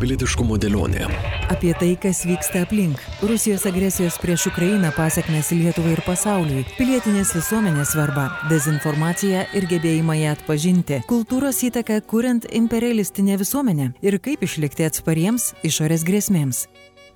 [0.00, 1.04] Pilietiškumo dėlionė.
[1.52, 3.02] Apie tai, kas vyksta aplink.
[3.26, 6.64] Rusijos agresijos prieš Ukrainą pasiekmes Lietuvai ir pasauliui.
[6.78, 8.30] Pilietinės visuomenės svarba.
[8.48, 11.02] Dezinformacija ir gebėjimą ją atpažinti.
[11.10, 13.90] Kultūros įtaka kuriant imperialistinę visuomenę.
[14.00, 16.64] Ir kaip išlikti atspariems išorės grėsmėms.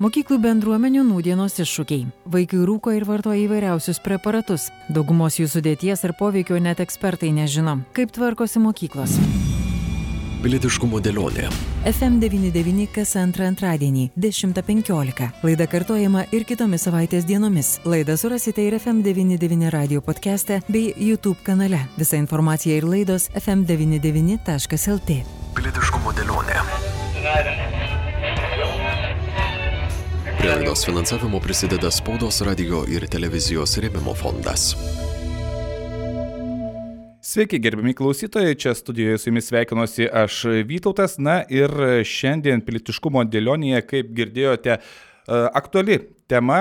[0.03, 2.09] Mokyklų bendruomenių nūdienos iššūkiai.
[2.27, 4.69] Vaikai rūko ir vartoja įvairiausius preparatus.
[4.91, 7.79] Daugumos jų sudėties ar poveikio net ekspertai nežino.
[7.97, 9.15] Kaip tvarkosi mokyklos?
[10.45, 11.47] Pilietiškumo dėlionė.
[11.89, 15.31] FM99 kas antrą antradienį 10.15.
[15.41, 17.79] Laida kartojama ir kitomis savaitės dienomis.
[17.89, 21.81] Laidą surasite ir FM99 radio podcast'e bei YouTube kanale.
[21.97, 25.17] Visa informacija ir laidos fm99.lt.
[25.57, 26.61] Pilietiškumo dėlionė.
[30.43, 34.75] Prie laidos finansavimo prisideda spaudos radio ir televizijos rėmimo fondas.
[37.35, 40.37] Sveiki, gerbiami klausytojai, čia studijoje su jumis sveikinuosi aš
[40.69, 41.17] Vytautas.
[41.19, 41.73] Na ir
[42.07, 45.97] šiandien pilietiškumo dėlionėje, kaip girdėjote, e, aktuali
[46.31, 46.61] tema.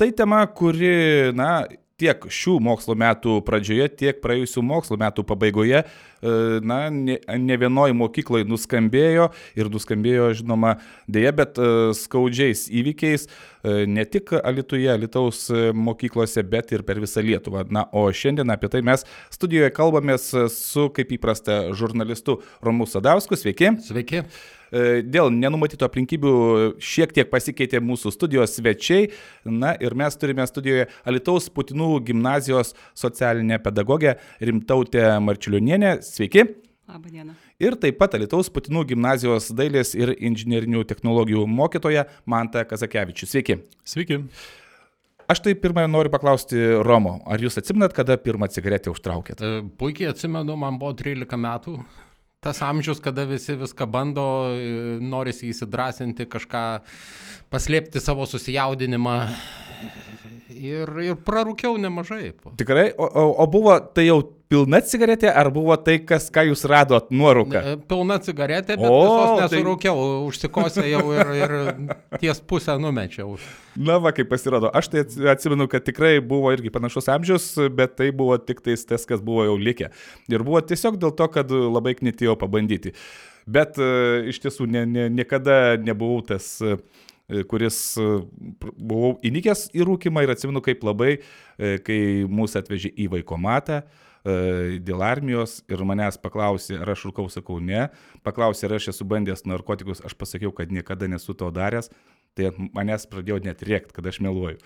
[0.00, 0.94] Tai tema, kuri,
[1.36, 1.66] na,
[2.00, 7.94] tiek šių mokslo metų pradžioje, tiek praėjusių mokslo metų pabaigoje, e, na, ne, ne vienoje
[7.96, 10.76] mokykloje nuskambėjo ir nuskambėjo, žinoma,
[11.08, 17.24] dėja, bet e, skaudžiais įvykiais e, ne tik Alituje, Alitaus mokyklose, bet ir per visą
[17.24, 17.66] Lietuvą.
[17.72, 23.38] Na, o šiandien apie tai mes studijoje kalbamės su, kaip įprasta, žurnalistu Romu Sadausku.
[23.40, 23.74] Sveiki.
[23.88, 24.24] Sveiki.
[24.70, 26.32] Dėl nenumatytų aplinkybių
[26.78, 29.08] šiek tiek pasikeitė mūsų studijos svečiai.
[29.44, 35.96] Na ir mes turime studijoje Alitaus Putinų gimnazijos socialinę pedagogę Rimtautę Marčiulionienę.
[36.10, 36.44] Sveiki.
[36.90, 37.36] Labadiena.
[37.62, 43.30] Ir taip pat Alitaus Putinų gimnazijos dailės ir inžinierinių technologijų mokytoja Manta Kazakevičius.
[43.30, 43.60] Sveiki.
[43.86, 44.24] Sveiki.
[45.30, 49.38] Aš tai pirmą noriu paklausti Romo, ar jūs atsimenat, kada pirmą cigaretę užtraukėt?
[49.38, 51.76] E, Puikiai atsimenu, man buvo 13 metų.
[52.42, 56.64] Tas amžius, kada visi viską bando, e, norisi įsidrasinti, kažką
[57.52, 59.14] paslėpti savo susijaudinimą.
[60.50, 62.32] Ir, ir prarūkiau nemažai.
[62.58, 66.64] Tikrai, o, o, o buvo tai jau pilna cigaretė, ar buvo tai, kas, ką jūs
[66.66, 67.60] radot nuorūką?
[67.90, 68.96] Pilna cigaretė, bet O,
[69.38, 71.54] tai- nesurūkiau, užsikosė jau ir, ir
[72.18, 73.36] ties pusę numečiau.
[73.78, 77.46] Na va, kaip pasirodo, aš tai ats- atsimenu, kad tikrai buvo irgi panašus amžius,
[77.78, 79.92] bet tai buvo tik tais tas, kas buvo jau likę.
[80.34, 82.96] Ir buvo tiesiog dėl to, kad labai knitėjo pabandyti.
[83.50, 83.86] Bet e,
[84.30, 86.74] iš tiesų ne, ne, niekada nebuvau tas, e,
[87.50, 88.06] kuris e,
[88.76, 91.98] buvau įnikęs į rūkimą ir atsimenu, kaip labai, e, kai
[92.30, 97.88] mūsų atvežė į vaikomatą e, dėl armijos ir manęs paklausė, ar aš rūkau, sakau ne,
[98.26, 101.92] paklausė, ar aš esu bandęs narkotikus, aš pasakiau, kad niekada nesu to daręs,
[102.38, 104.60] tai manęs pradėjo net rėkti, kad aš meluoju.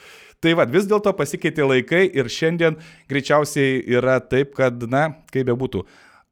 [0.45, 2.79] Tai vad, vis dėlto pasikeitė laikai ir šiandien
[3.11, 5.85] greičiausiai yra taip, kad, na, kaip bebūtų,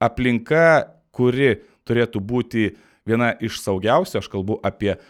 [0.03, 0.65] aplinka,
[1.12, 1.54] kuri
[1.88, 2.71] turėtų būti
[3.09, 5.00] viena iš saugiausių, aš kalbu apie e,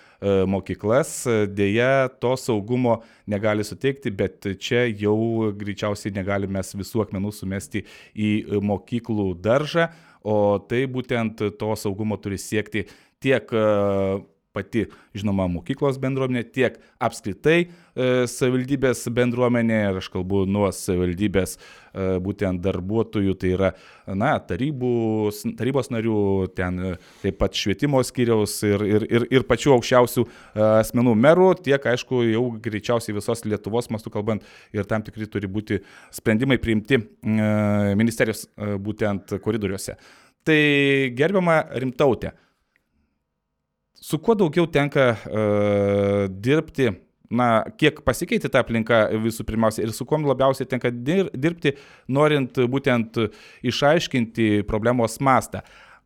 [0.47, 7.85] mokyklas, e, dėja to saugumo negali suteikti, bet čia jau greičiausiai negalime visų akmenų sumesti
[8.15, 9.89] į mokyklų daržą,
[10.23, 12.87] o tai būtent to saugumo turi siekti
[13.23, 13.65] tiek e,
[14.53, 14.87] pati,
[15.17, 17.69] žinoma, mokyklos bendruomenė, tiek apskritai e,
[18.29, 23.73] savivaldybės bendruomenė, ir aš kalbu nuo savivaldybės e, būtent darbuotojų, tai yra,
[24.07, 24.93] na, tarybų,
[25.59, 26.19] tarybos narių,
[26.57, 26.93] ten e,
[27.25, 30.33] taip pat švietimo skyriaus ir, ir, ir, ir pačių aukščiausių e,
[30.83, 34.45] asmenų merų, tiek, aišku, jau greičiausiai visos Lietuvos mastų kalbant
[34.77, 35.81] ir tam tikri turi būti
[36.13, 37.05] sprendimai priimti e,
[37.99, 39.97] ministerijos e, būtent koridoriuose.
[40.43, 40.63] Tai
[41.15, 42.33] gerbiama rimtautė,
[44.03, 46.91] su kuo daugiau tenka uh, dirbti,
[47.33, 51.77] na, kiek pasikeitė ta aplinka visų pirmiausia ir su kuo labiausiai tenka dir dirbti,
[52.13, 53.19] norint būtent
[53.65, 55.63] išaiškinti problemos mastą.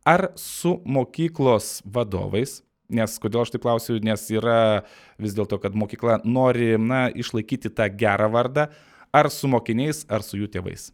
[0.07, 4.85] Ar su mokyklos vadovais, nes kodėl aš tai klausiu, nes yra
[5.19, 8.69] vis dėlto, kad mokykla nori, na, išlaikyti tą gerą vardą,
[9.11, 10.91] ar su mokiniais, ar su jų tėvais.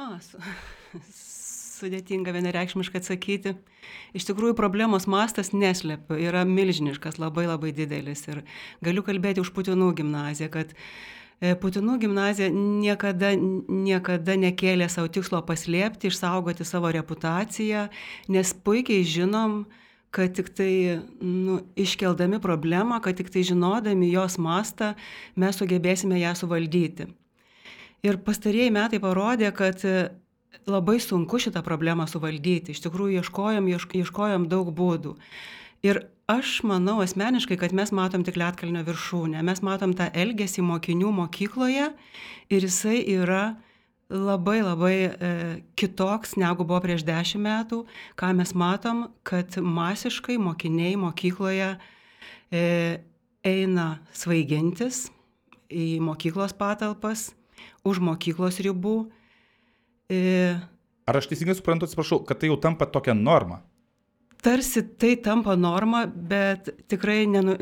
[0.00, 0.40] A, su,
[1.80, 3.54] sudėtinga vienareikšmiškai atsakyti.
[4.16, 8.26] Iš tikrųjų, problemos mastas neslepiu, yra milžiniškas, labai labai didelis.
[8.28, 8.42] Ir
[8.84, 10.74] galiu kalbėti už Putinų gimnaziją, kad
[11.40, 17.88] e, Putinų gimnazija niekada, niekada nekėlė savo tikslo paslėpti, išsaugoti savo reputaciją,
[18.28, 19.62] nes puikiai žinom,
[20.10, 24.96] kad tik tai nu, iškeldami problemą, kad tik tai žinodami jos mastą,
[25.38, 27.06] mes sugebėsime ją suvaldyti.
[28.06, 29.84] Ir pastarėjai metai parodė, kad
[30.66, 32.74] labai sunku šitą problemą suvaldyti.
[32.74, 35.16] Iš tikrųjų, ieškojom, iešk- ieškojom daug būdų.
[35.82, 39.42] Ir aš manau asmeniškai, kad mes matom tik Lietkalnio viršūnę.
[39.42, 41.90] Mes matom tą elgesį mokinių mokykloje
[42.50, 43.56] ir jisai yra
[44.10, 45.12] labai labai e,
[45.78, 47.84] kitoks negu buvo prieš dešimt metų,
[48.18, 51.76] ką mes matom, kad masiškai mokiniai mokykloje
[52.50, 52.64] e,
[53.46, 55.06] eina svaigintis
[55.70, 57.30] į mokyklos patalpas,
[57.86, 59.06] už mokyklos ribų.
[60.10, 60.56] E,
[61.06, 63.62] Ar aš teisingai suprantu, atsiprašau, kad tai jau tampa tokia norma?
[64.42, 67.56] tarsi tai tampa norma, bet tikrai nenu,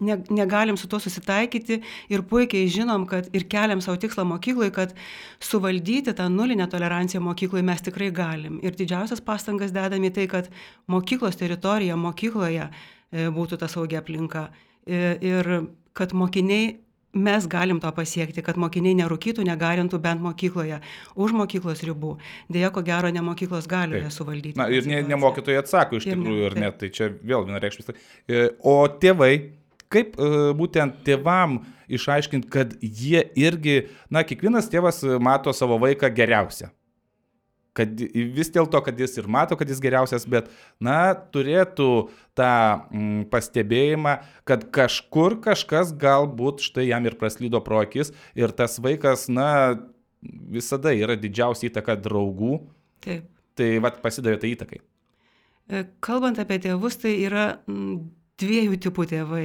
[0.00, 1.80] ne, negalim su tuo susitaikyti
[2.12, 4.94] ir puikiai žinom, kad ir keliam savo tikslą mokyklai, kad
[5.42, 8.60] suvaldyti tą nulinę toleranciją mokyklai mes tikrai galim.
[8.62, 10.50] Ir didžiausias pastangas dedame į tai, kad
[10.90, 14.48] mokyklos teritorija mokykloje e, būtų ta saugia aplinka.
[14.86, 15.54] E, ir
[15.94, 16.83] kad mokiniai
[17.14, 20.80] mes galim to pasiekti, kad mokiniai nerūkytų, negarintų bent mokykloje,
[21.14, 22.16] už mokyklos ribų.
[22.52, 24.58] Deja, ko gero, ne mokyklos gali jas suvaldyti.
[24.60, 27.94] Na ir ne, ne mokytojai atsako iš Ir tikrųjų, ar ne, tai čia vėl vienareikšmis.
[28.28, 29.32] E, O tėvai,
[29.92, 31.60] kaip e, būtent tėvam
[31.94, 36.70] išaiškinti, kad jie irgi, na, kiekvienas tėvas mato savo vaiką geriausią.
[37.74, 40.46] Kad vis dėlto, kad jis ir mato, kad jis geriausias, bet,
[40.78, 41.88] na, turėtų
[42.38, 42.50] tą
[42.86, 44.14] mm, pastebėjimą,
[44.46, 49.48] kad kažkur kažkas galbūt štai jam ir praslydo pro akis ir tas vaikas, na,
[50.24, 52.58] visada yra didžiausia įtaka draugų,
[53.04, 53.26] Taip.
[53.58, 54.80] tai vad pasidavė tai įtakai.
[55.68, 57.98] E, Kalbant apie tėvus, tai yra mm,
[58.40, 59.44] dviejų tipų tėvai.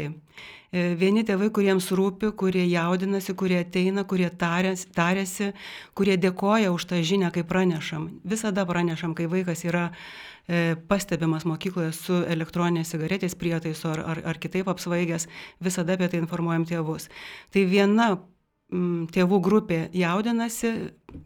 [0.70, 5.52] E, Vieni tėvai, kuriems rūpi, kurie jaudinasi, kurie ateina, kurie tarės, tarėsi,
[5.98, 8.10] kurie dėkoja už tą žinią, kai pranešam.
[8.24, 14.42] Visada pranešam, kai vaikas yra e, pastebimas mokykloje su elektroninės cigaretės prietaisu ar, ar, ar
[14.42, 15.26] kitaip apsvaigęs,
[15.62, 17.10] visada apie tai informuojam tėvus.
[17.54, 20.76] Tai viena mm, tėvų grupė jaudinasi,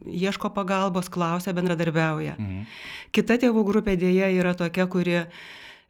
[0.08, 2.38] ieško pagalbos, klausia, bendradarbiauja.
[2.40, 2.64] Mhm.
[3.12, 5.20] Kita tėvų grupė dėja yra tokia, kuri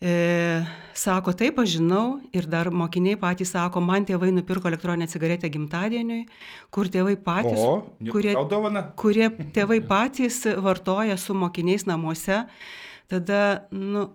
[0.03, 0.63] e,
[0.93, 6.25] sako, taip, aš žinau, ir dar mokiniai patys sako, man tėvai nupirko elektroninę cigaretę gimtadieniui,
[6.73, 7.79] kur tėvai patys, O,
[8.11, 8.35] kurie,
[8.99, 12.43] kurie tėvai patys vartoja su mokiniais namuose,
[13.11, 13.41] tada,
[13.71, 14.09] nu,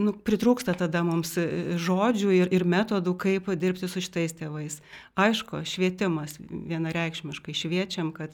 [0.00, 4.78] nu, pritrūksta tada mums e, žodžių ir, ir metodų, kaip dirbti su šitais tėvais.
[5.20, 8.32] Aišku, švietimas vienareikšmiškai šviečiam, kad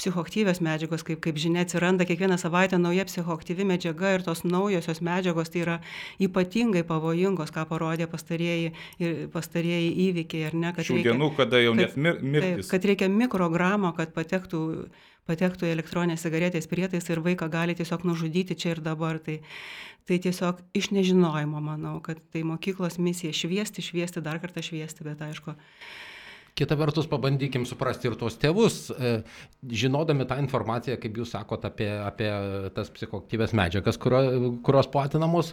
[0.00, 5.54] psichoaktyvios medžiagos, kaip, kaip žinia, atsiranda kiekvieną savaitę nauja psichoaktyvi medžiaga ir tos naujosios medžiagos
[5.54, 5.76] tai yra
[6.22, 10.74] ypatingai pavojingos, ką parodė pastarieji, ir pastarieji įvykiai, ar ne?
[10.74, 12.72] kad Šių dienų, kada jau net mir, Taip, mirtis.
[12.72, 14.64] kad reikia mikrogramo, kad patektų,
[15.28, 19.20] patektų į elektroninės cigaretės prietaisą ir vaiką gali tiesiog nužudyti čia ir dabar.
[19.22, 19.38] Tai,
[20.08, 25.20] tai tiesiog iš nežinojimo manau, kad tai mokyklos misija šviesti, šviesti, dar kartą šviesti, bet
[25.26, 25.54] aišku,
[26.58, 29.20] Kita vertus, pabandykim suprasti ir tuos tėvus, e,
[29.62, 32.30] žinodami tą informaciją, kaip jūs sakote, apie, apie
[32.74, 35.52] tas psichoktyvės medžiagas, kurio, kurios platinamos,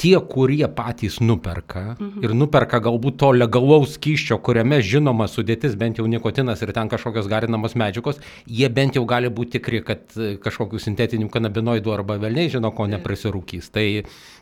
[0.00, 2.24] tie, kurie patys nuperka mhm.
[2.24, 7.30] ir nuperka galbūt to legalaus skyščio, kuriame žinoma sudėtis bent jau nikotinas ir ten kažkokios
[7.30, 8.18] garinamos medžiagos,
[8.50, 12.88] jie bent jau gali būti tikri, kad e, kažkokių sintetinių kanabinoidų arba velniai žino, ko
[12.90, 13.70] neprisirūkys.
[13.74, 13.86] Tai,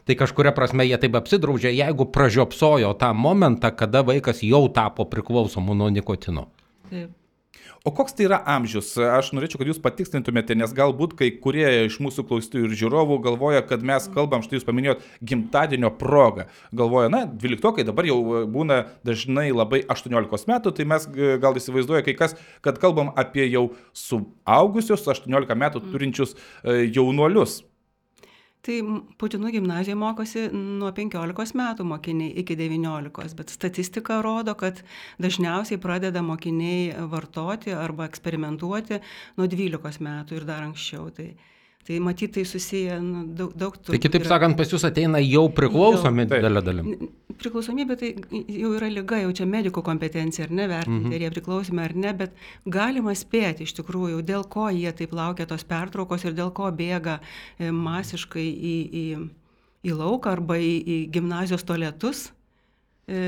[0.09, 5.77] tai kažkuria prasme jie taip apsidraudžia, jeigu pražiopsojo tą momentą, kada vaikas jau tapo priklausomu
[5.77, 6.49] nuo nikotino.
[6.91, 7.19] taip.
[7.85, 8.91] O koks tai yra amžius?
[8.99, 13.63] Aš norėčiau, kad jūs patikslintumėte, nes galbūt kai kurie iš mūsų klausytojų ir žiūrovų galvoja,
[13.67, 16.49] kad mes kalbam, štai jūs paminėjot, gimtadienio progą.
[16.77, 18.19] Galvoja, na, dvyliktokai dabar jau
[18.51, 22.37] būna dažnai labai 18 metų, tai mes e, gal įsivaizduoja kai kas,
[22.67, 27.63] kad kalbam apie jau suaugusius 18 metų turinčius e, jaunuolius.
[28.69, 28.83] Tai
[29.17, 34.83] Putinų gimnazijoje mokosi nuo 15 metų mokiniai iki 19, bet statistika rodo, kad
[35.25, 38.99] dažniausiai pradeda mokiniai vartoti arba eksperimentuoti
[39.39, 41.09] nuo 12 metų ir dar anksčiau.
[41.17, 41.31] Tai,
[41.89, 46.27] tai matyt, tai susiję nu, daug, daug Tai kitaip sakant, pas jūs ateina jau priklausomi
[46.29, 46.91] didelė dalim.
[47.41, 48.11] Priklausomybė tai
[48.53, 51.17] jau yra lyga, jau čia medikų kompetencija, ar ne, vertinti, mhm.
[51.17, 52.37] ar jie priklausomi ar ne, bet
[52.69, 57.23] galima spėti iš tikrųjų, dėl ko jie taip laukia tos pertraukos ir dėl ko bėga
[57.57, 59.07] e, masiškai į, į,
[59.89, 62.29] į lauką arba į, į gimnazijos tualetus.
[63.09, 63.21] E,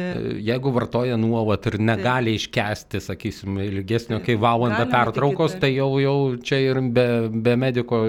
[0.45, 6.59] Jeigu vartoja nuolat ir negali iškesti, sakysim, ilgesnio, kai valandą pertraukos, tai jau, jau čia
[6.67, 8.03] ir be, be mediko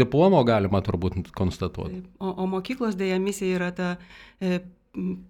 [0.00, 2.00] diplomo galima turbūt konstatuoti.
[2.24, 3.90] O, o mokyklos dėja misija yra ta
[4.40, 4.62] e,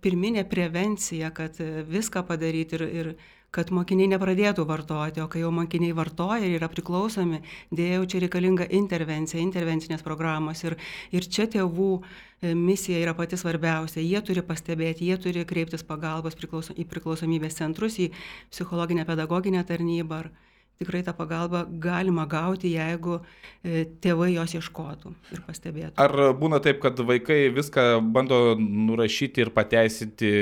[0.05, 3.11] pirminė prevencija, kad e, viską padaryti ir, ir
[3.55, 7.41] kad mokiniai nepradėtų vartoti, o kai jau mokiniai vartoja ir yra priklausomi,
[7.73, 10.77] dėja jau čia reikalinga intervencija, intervencinės programos ir,
[11.17, 14.03] ir čia tėvų e, misija yra pati svarbiausia.
[14.05, 18.11] Jie turi pastebėti, jie turi kreiptis pagalbos priklauso, į priklausomybės centrus, į
[18.53, 20.23] psichologinę pedagoginę tarnybą.
[20.25, 20.31] Ar,
[20.79, 25.95] tikrai tą pagalbą galima gauti, jeigu e, tėvai jos ieškotų ir pastebėtų.
[25.99, 30.33] Ar būna taip, kad vaikai viską bando nurašyti ir pateisinti,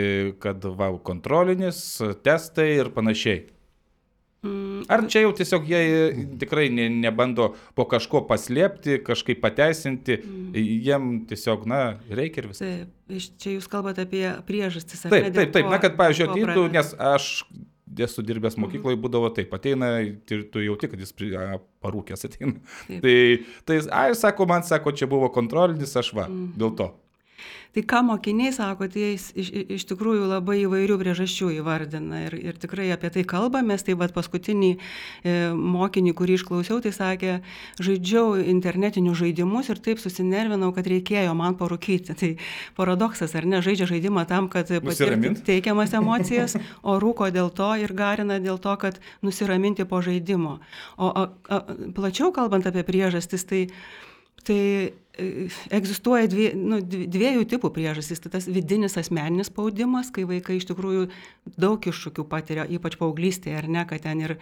[0.42, 1.82] kad va, kontrolinis,
[2.26, 3.46] testai ir panašiai?
[4.92, 5.80] Ar čia jau tiesiog jie
[6.38, 10.20] tikrai ne, nebando po kažko paslėpti, kažkaip pateisinti,
[10.54, 12.68] jiem tiesiog, na, reikia ir visą.
[12.68, 15.02] Taip, čia jūs kalbate apie priežastis.
[15.08, 17.32] Taip, taip, taip, na, kad, pavyzdžiui, ateitų, nes aš
[18.04, 22.58] esu dirbęs mokykloje, būdavo taip, ateina ir tu jauti, kad jis a, parūkęs ateina.
[22.86, 23.00] Taip.
[23.02, 23.16] Tai,
[23.68, 26.90] tai, ai, sako, man sako, čia buvo kontrolinis, aš va, dėl to.
[27.76, 32.56] Tai ką mokiniai sako, tai jis iš, iš- tikrųjų labai įvairių priežasčių įvardina ir, ir
[32.56, 33.84] tikrai apie tai kalbamės.
[33.84, 37.34] Tai vad paskutinį e, mokinį, kurį išklausiau, tai sakė,
[37.84, 42.16] žaidžiau internetinius žaidimus ir taip susinervinau, kad reikėjo man parūkyti.
[42.16, 42.32] Tai
[42.80, 47.92] paradoksas, ar ne, žaidžia žaidimą tam, kad patirti teikiamas emocijas, o rūko dėl to ir
[47.92, 50.58] garina dėl to, kad nusiraminti po žaidimo.
[50.96, 51.62] O a, a,
[51.92, 53.66] plačiau kalbant apie priežastis, tai
[54.46, 54.92] Tai
[55.72, 58.20] egzistuoja dvie, nu, dvi- dviejų tipų priežastys.
[58.22, 61.06] Tai tas vidinis asmeninis spaudimas, kai vaikai iš tikrųjų
[61.60, 64.36] daug iššūkių patiria, ypač paauglystėje, ar ne, kad ten ir,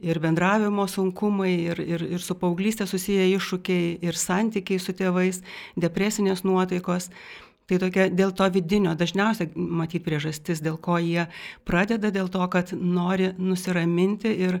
[0.00, 5.42] ir bendravimo sunkumai, ir, ir, ir su paauglystė susiję iššūkiai, ir santykiai su tėvais,
[5.76, 7.10] depresinės nuotaikos.
[7.64, 11.24] Tai tokia dėl to vidinio, dažniausiai matyti priežastis, dėl ko jie
[11.64, 14.60] pradeda, dėl to, kad nori nusiraminti ir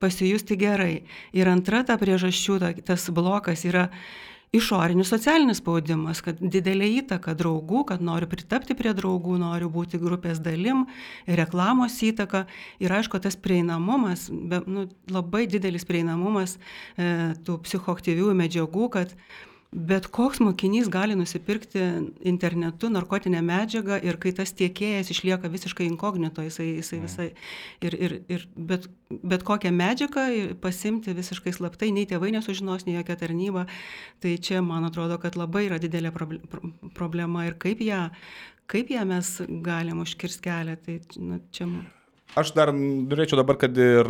[0.00, 1.02] pasijusti gerai.
[1.36, 3.90] Ir antra ta priežasčių, ta, tas blokas yra
[4.52, 10.40] išorinis socialinis spaudimas, kad didelė įtaka draugų, kad noriu pritapti prie draugų, noriu būti grupės
[10.44, 10.86] dalim,
[11.26, 12.46] reklamos įtaka.
[12.82, 19.14] Ir aišku, tas prieinamumas, be, nu, labai didelis prieinamumas e, tų psichoaktyvių medžiagų, kad
[19.68, 21.82] Bet koks mokinys gali nusipirkti
[22.24, 27.26] internetu narkotinę medžiagą ir kai tas tiekėjas išlieka visiškai inkognito, jisai, jisai visai
[27.84, 30.24] ir, ir, ir bet, bet kokią medžiagą
[30.62, 33.66] pasimti visiškai slaptai, nei tėvai nesužinos, nei jokia tarnyba,
[34.24, 38.06] tai čia man atrodo, kad labai yra didelė proble- pro- problema ir kaip ją,
[38.72, 39.34] kaip ją mes
[39.68, 41.68] galim užkirsti kelią, tai nu, čia
[42.36, 44.08] Aš dar norėčiau dabar, kad ir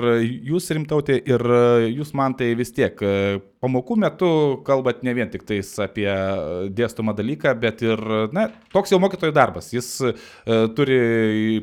[0.49, 1.43] jūs rimtautė, ir
[1.87, 4.31] jūs man tai vis tiek e, pamokų metu
[4.67, 6.09] kalbat ne vien tik tais apie
[6.75, 8.03] dėstomą dalyką, bet ir,
[8.35, 9.71] na, toks jau mokytojo darbas.
[9.71, 10.13] Jis e,
[10.75, 10.99] turi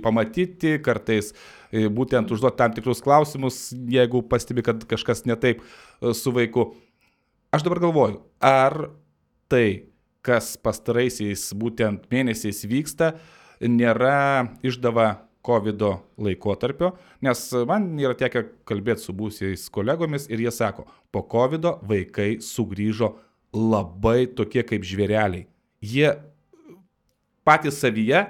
[0.05, 1.33] pamatyti kartais,
[1.75, 3.59] e, būtent užduoti tam tikrus klausimus,
[3.91, 6.69] jeigu pastebi, kad kažkas ne taip e, su vaiku.
[7.51, 8.93] Aš dabar galvoju, ar
[9.51, 9.91] tai,
[10.25, 13.17] kas pastaraisiais būtent mėnesiais vyksta,
[13.59, 15.83] nėra išdava COVID
[16.25, 22.35] laikotarpio, nes man yra tekę kalbėti su būsiais kolegomis ir jie sako, po COVID vaikai
[22.43, 23.13] sugrįžo
[23.55, 25.45] labai tokie kaip žvėreliai.
[25.85, 26.09] Jie
[27.45, 28.25] patys savyje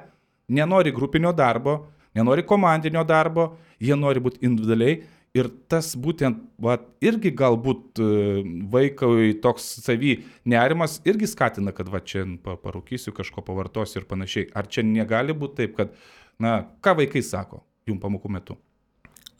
[0.51, 5.01] nenori grupinio darbo, nenori komandinio darbo, jie nori būti individualiai
[5.35, 8.09] ir tas būtent, va, irgi galbūt e,
[8.71, 14.51] vaikui toks savy nerimas irgi skatina, kad va čia pa- parūkysiu, kažko pavartosiu ir panašiai.
[14.55, 15.97] Ar čia negali būti taip, kad,
[16.39, 18.57] na, ką vaikai sako jum pamokų metu?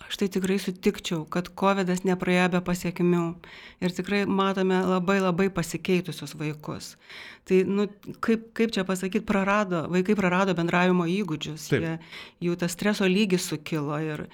[0.06, 3.24] Aš tai tikrai sutikčiau, kad COVID nepraėjo be pasiekmių
[3.82, 6.92] ir tikrai matome labai labai pasikeitusius vaikus.
[7.50, 7.88] Tai, nu,
[8.22, 11.88] kaip, kaip čia pasakyti, prarado, vaikai prarado bendravimo įgūdžius, Taip.
[11.88, 11.96] jie,
[12.46, 14.28] jų tas streso lygis sukilo ir,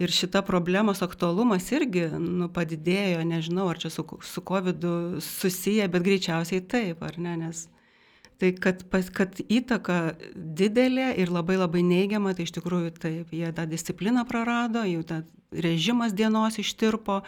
[0.00, 4.86] ir šita problemos aktualumas irgi nu, padidėjo, nežinau, ar čia su, su COVID
[5.22, 7.66] susiję, bet greičiausiai taip, ar ne, nes
[8.42, 13.52] Tai kad, pas, kad įtaka didelė ir labai labai neigiama, tai iš tikrųjų taip, jie
[13.54, 15.20] tą discipliną prarado, jų tą
[15.54, 17.20] režimas dienos ištirpo,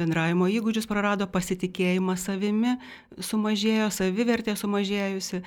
[0.00, 2.78] bendravimo įgūdžius prarado, pasitikėjimą savimi
[3.20, 5.42] sumažėjo, savivertė sumažėjusi,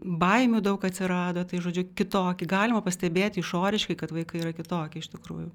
[0.00, 2.48] baimių daug atsirado, tai žodžiu kitokį.
[2.50, 5.50] Galima pastebėti išoriškai, kad vaikai yra kitokie iš tikrųjų.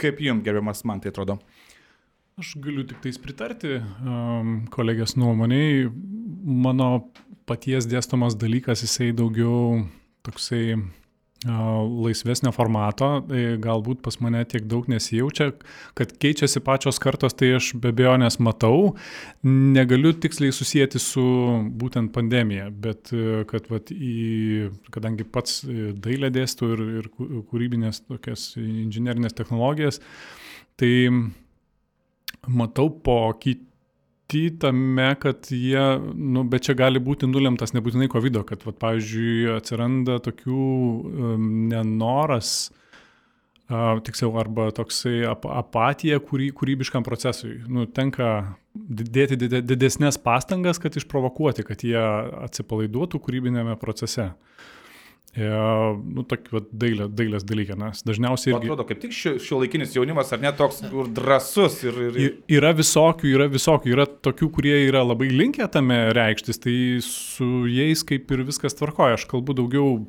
[0.00, 1.40] Kaip jums, gerbiamas, man tai atrodo?
[2.40, 5.90] Aš galiu tik tais pritarti um, kolegės nuomoniai.
[6.40, 7.10] Mano
[7.50, 9.82] paties dėstomas dalykas, jisai daugiau
[10.24, 10.78] toksai
[11.48, 15.50] laisvesnio formato, tai galbūt pas mane tiek daug nesijaučia,
[15.96, 18.96] kad keičiasi pačios kartos, tai aš be abejonės matau.
[19.46, 21.24] Negaliu tiksliai susijęti su
[21.80, 27.40] būtent pandemija, bet uh, kad vat, į, kadangi pats uh, dailę dėstu ir, ir kū-
[27.48, 30.02] kūrybinės tokias inžinierinės technologijas,
[30.76, 30.92] tai
[32.48, 33.69] matau pokytį
[34.62, 35.82] tame, kad jie,
[36.14, 42.52] nu, bet čia gali būti nulemtas nebūtinai COVID, kad, vat, pavyzdžiui, atsiranda tokių um, nenoras,
[43.70, 47.60] uh, tiksliau, arba toksai ap apatija kūry, kūrybiškam procesui.
[47.70, 52.00] Nu, tenka dėti dide- didesnės pastangas, kad išprovokuoti, kad jie
[52.48, 54.32] atsipalaiduotų kūrybinėme procese.
[55.30, 58.66] E, nu, tokį vat, dailė, dailės dalyką, nes dažniausiai irgi...
[58.66, 60.80] Atrodo, kaip tik šio, šio laikinis jaunimas, ar ne toks
[61.14, 62.00] drasus ir...
[62.10, 62.32] ir...
[62.50, 66.74] Yra visokių, yra visokių, yra tokių, kurie yra labai linkę tame reikštis, tai
[67.06, 69.20] su jais kaip ir viskas tvarkoja.
[69.20, 70.00] Aš kalbu daugiau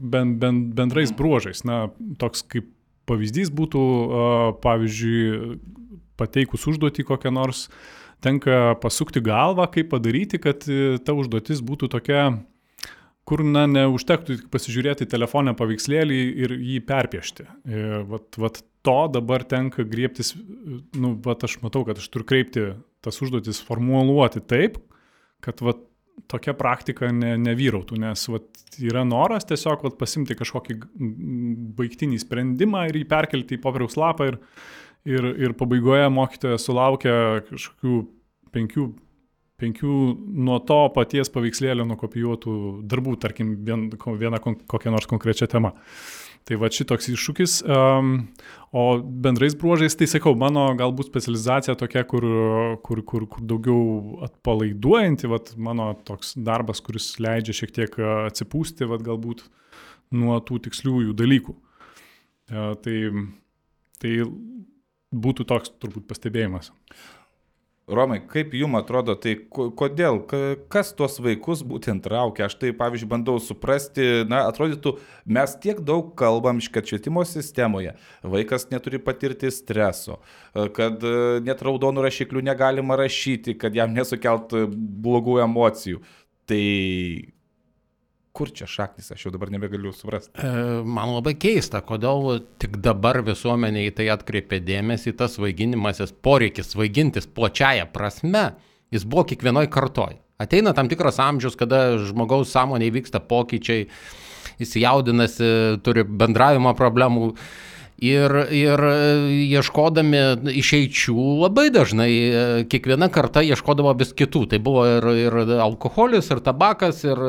[0.00, 1.86] ben, ben, bendrais bruožais, na,
[2.16, 2.72] toks kaip
[3.08, 3.82] pavyzdys būtų,
[4.64, 5.56] pavyzdžiui,
[6.20, 7.66] pateikus užduotį kokią nors,
[8.24, 10.64] tenka pasukti galvą, kaip padaryti, kad
[11.04, 12.30] ta užduotis būtų tokia,
[13.28, 17.44] kur, na, neužtektų pasižiūrėti telefonę paveikslėlį ir jį perpiešti.
[17.68, 20.32] Ir, vat, vat to dabar tenka griebtis,
[20.96, 22.70] nu, vat aš matau, kad aš turiu kreipti
[23.04, 24.80] tas užduotis formuluoti taip,
[25.44, 25.84] kad vat,
[26.26, 28.48] tokia praktika ne, nevyrautų, nes vat,
[28.82, 30.78] yra noras tiesiog vat, pasimti kažkokį
[31.78, 34.40] baigtinį sprendimą ir jį perkelti į popieriaus lapą ir,
[35.06, 37.14] ir, ir pabaigoje mokytojas sulaukia
[37.50, 38.00] kažkokių
[38.56, 38.88] penkių
[39.58, 39.94] penkių
[40.46, 42.54] nuo to paties paveikslėlio nukopijuotų
[42.88, 43.88] darbų, tarkim, vien,
[44.20, 45.74] viena kokia nors konkrečia tema.
[46.48, 47.58] Tai va šitoks iššūkis.
[47.68, 48.12] Um,
[48.72, 52.24] o bendrais bruožais, tai sakau, mano galbūt specializacija tokia, kur,
[52.86, 58.00] kur, kur, kur daugiau atpalaiduojanti, vat, mano toks darbas, kuris leidžia šiek tiek
[58.30, 59.44] atsipūsti, vat, galbūt
[60.16, 61.58] nuo tų tiksliųjų dalykų.
[62.48, 62.96] Uh, tai,
[64.00, 64.14] tai
[65.12, 66.72] būtų toks turbūt pastebėjimas.
[67.88, 70.18] Romai, kaip jums atrodo, tai kodėl,
[70.72, 72.48] kas tuos vaikus būtent traukia?
[72.48, 74.92] Aš tai, pavyzdžiui, bandau suprasti, na, atrodytų,
[75.24, 80.18] mes tiek daug kalbam, kad švietimo sistemoje vaikas neturi patirti streso,
[80.76, 86.04] kad e, net raudonų rašiklių negalima rašyti, kad jam nesukelt blogų emocijų.
[86.48, 86.64] Tai
[88.38, 90.30] kur čia šaknis, aš jau dabar nebegaliu suprasti.
[90.38, 90.50] E,
[90.86, 97.26] man labai keista, kodėl tik dabar visuomenė į tai atkreipė dėmesį, tas vaiginimasis poreikis vaigintis
[97.26, 98.52] plačiaja prasme,
[98.94, 100.20] jis buvo kiekvienoje kartoj.
[100.38, 103.88] Ateina tam tikras amžius, kada žmogaus sąmonėje vyksta pokyčiai,
[104.62, 105.48] įsijaudinasi,
[105.86, 107.32] turi bendravimo problemų.
[107.98, 108.78] Ir, ir
[109.58, 110.20] ieškodami
[110.54, 112.12] išeičių labai dažnai
[112.70, 114.44] kiekviena karta ieškodavo vis kitų.
[114.52, 117.24] Tai buvo ir, ir alkoholis, ir tabakas, ir,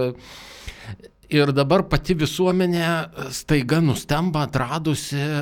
[1.30, 5.42] Ir dabar pati visuomenė e, staiga nustemba atradusi e,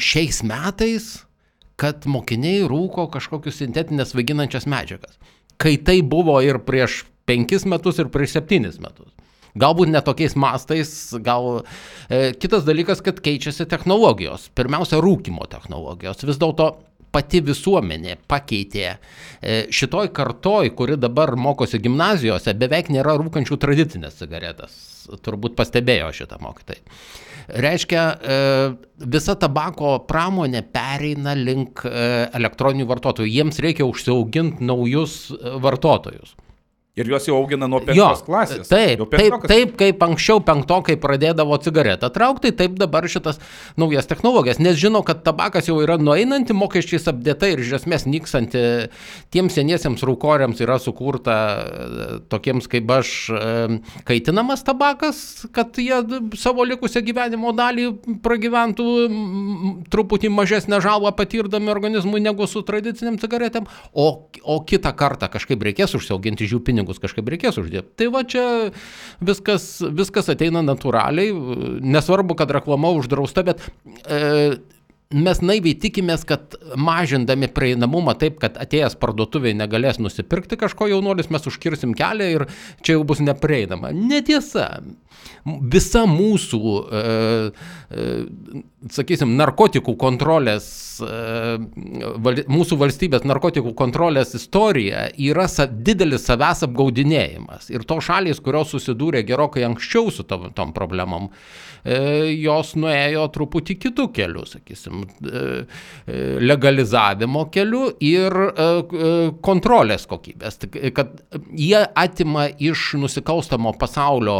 [0.00, 1.10] šiais metais,
[1.80, 5.18] kad mokiniai rūko kažkokius sintetinės vaiginančias medžiagas.
[5.60, 9.12] Kai tai buvo ir prieš penkis metus, ir prieš septynis metus.
[9.60, 11.66] Galbūt netokiais mastais, gal
[12.08, 14.48] e, kitas dalykas, kad keičiasi technologijos.
[14.56, 16.24] Pirmiausia, rūkimo technologijos.
[16.24, 16.70] Vis dėlto
[17.12, 18.86] pati visuomenė pakeitė.
[19.40, 24.78] E, šitoj kartoj, kuri dabar mokosi gimnazijose, beveik nėra rūkančių tradicinės cigaretės
[25.24, 26.78] turbūt pastebėjo šitą mokytai.
[27.60, 28.36] Reiškia, e,
[29.10, 33.32] visa tabako pramonė pereina link e, elektroninių vartotojų.
[33.32, 35.32] Jiems reikia užsiauginti naujus
[35.64, 36.36] vartotojus.
[36.98, 38.66] Ir juos jau augina nuo penktos jo, klasės.
[38.66, 43.38] Taip, taip, taip, kaip anksčiau penktokai pradėdavo cigaretą traukti, taip dabar šitas
[43.78, 48.62] naujas technologijas, nes žino, kad tabakas jau yra nueinanti, mokesčiais apdėta ir iš esmės nykstanti.
[49.30, 53.54] Tiems seniesiems rūkoriams yra sukurta e, tokiems kaip aš e,
[54.10, 55.22] kaitinamas tabakas,
[55.54, 56.02] kad jie
[56.42, 57.86] savo likusią gyvenimo dalį
[58.26, 58.88] pragyventų
[59.94, 64.10] truputį mažesnę žalą patirdami organizmui negu su tradiciniam cigaretėm, o,
[64.42, 67.96] o kitą kartą kažkaip reikės užsiauginti žiūpinį pinigus kažkaip reikės uždirbti.
[68.00, 68.44] Tai va čia
[69.20, 71.32] viskas, viskas ateina natūraliai,
[71.80, 73.62] nesvarbu, kad reklama uždrausta, bet
[74.06, 74.58] e,
[75.10, 81.48] mes naiviai tikimės, kad mažindami prieinamumą taip, kad atėjęs parduotuviai negalės nusipirkti kažko jaunuolis, mes
[81.50, 82.46] užkirsim kelią ir
[82.82, 83.92] čia jau bus neprieinama.
[83.96, 84.80] Netiesa.
[85.44, 87.00] Visa mūsų, e,
[87.90, 90.66] e, sakysim, narkotikų kontrolės,
[91.04, 97.68] e, mūsų valstybės narkotikų kontrolės istorija yra didelis savęs apgaudinėjimas.
[97.74, 101.28] Ir to šalys, kurios susidūrė gerokai anksčiau su tom, tom problemom,
[101.84, 101.96] E,
[102.36, 105.44] jos nuėjo truputį kitų kelių, sakysim, e,
[106.42, 108.36] legalizavimo kelių ir
[109.44, 110.58] kontrolės kokybės.
[110.96, 111.14] Kad
[111.56, 114.36] jie atima iš nusikalstamo pasaulio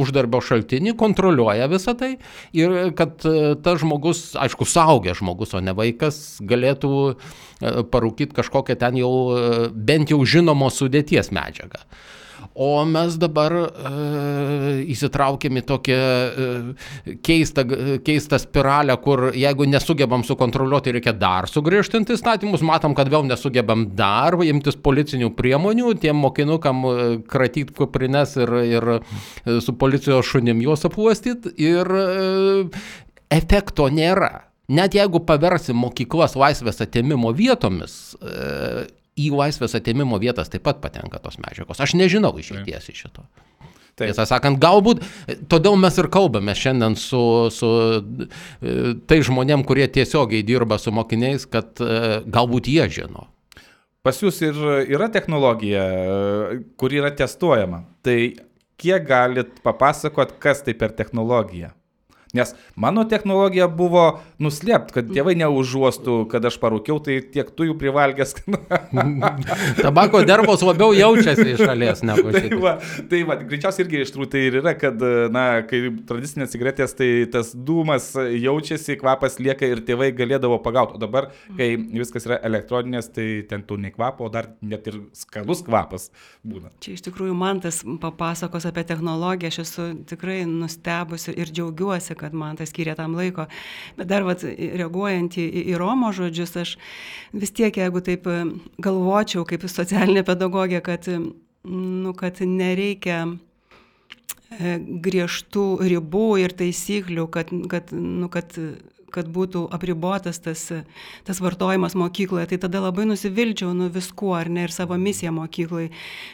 [0.00, 2.14] uždarbio šaltinį, kontroliuoja visą tai
[2.56, 6.90] ir kad tas žmogus, aišku, saugęs žmogus, o ne vaikas, galėtų
[7.92, 9.14] parūkyti kažkokią ten jau
[9.70, 11.84] bent jau žinomo sudėties medžiagą.
[12.54, 13.64] O mes dabar e,
[14.92, 17.64] įsitraukėm į tokią e, keistą,
[18.06, 24.36] keistą spiralę, kur jeigu nesugebam sukontroliuoti, reikia dar sugriežtinti įstatymus, matom, kad vėl nesugebam dar
[24.46, 26.94] imtis policinių priemonių, tiem mokinukam e,
[27.26, 29.00] kratyti kuprines ir, ir e,
[29.64, 32.06] su policijos šunim juos apuostyti ir e,
[33.32, 34.48] efekto nėra.
[34.72, 38.86] Net jeigu paversim mokyklas laisvės atėmimo vietomis, e,
[39.20, 41.82] į laisvės atėmimo vietas taip pat patenka tos medžiagos.
[41.84, 43.26] Aš nežinau išeities iš šito.
[43.94, 44.08] Taip.
[44.08, 45.04] Tiesą sakant, galbūt,
[45.46, 47.20] todėl mes ir kalbame šiandien su,
[47.54, 53.28] su e, tai žmonėm, kurie tiesiogiai dirba su mokiniais, kad e, galbūt jie žino.
[54.04, 54.58] Pas jūs ir
[54.90, 55.84] yra technologija,
[56.80, 57.84] kuri yra testuojama.
[58.04, 58.18] Tai
[58.82, 61.70] kiek galit papasakot, kas tai per technologija?
[62.34, 64.04] Nes mano technologija buvo
[64.42, 68.34] nuslėpt, kad tėvai neužuostų, kad aš parūkiau, tai tiek tu jų privalgęs.
[69.84, 72.60] Tabako dervos labiau jaučiasi iš šalies negu tai šitai.
[72.62, 72.74] va,
[73.10, 77.10] tai va, greičiausiai irgi iš tikrųjų tai ir yra, kad, na, kai tradicinės cigaretės, tai
[77.30, 80.98] tas dūmas jaučiasi, kvapas lieka ir tėvai galėdavo pagauti.
[80.98, 85.00] O dabar, kai viskas yra elektroninės, tai ten tų nei kvapo, o dar net ir
[85.16, 86.10] skalus kvapas
[86.42, 86.72] būna.
[86.84, 92.23] Čia iš tikrųjų man tas papasakos apie technologiją, aš esu tikrai nustebusi ir džiaugiuosi, kad
[92.32, 93.44] man tas skiria tam laiko.
[93.98, 96.76] Bet dar vat, reaguojant į, į, į Romo žodžius, aš
[97.36, 98.38] vis tiek, jeigu taip e,
[98.82, 101.20] galvočiau kaip socialinė pedagogė, kad, e,
[101.68, 108.56] nu, kad nereikia e, griežtų ribų ir taisyklių, kad, kad, nu, kad
[109.14, 110.66] kad būtų apribotas tas,
[111.26, 115.88] tas vartojimas mokykloje, tai tada labai nusivilčiau nu viskuo, ar ne, ir savo misiją mokyklai.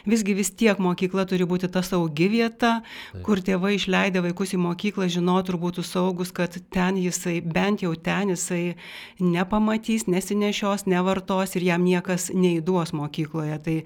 [0.09, 3.23] Visgi vis tiek mokykla turi būti ta saugi vieta, Taip.
[3.27, 7.93] kur tėvai išleidę vaikus į mokyklą žinotų ir būtų saugus, kad ten jisai, bent jau
[7.95, 8.75] ten jisai
[9.21, 13.59] nepamatys, nesinešios, nevartos ir jam niekas neįduos mokykloje.
[13.65, 13.77] Tai,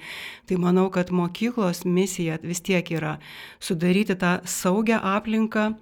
[0.48, 3.18] tai manau, kad mokyklos misija vis tiek yra
[3.60, 5.74] sudaryti tą saugią aplinką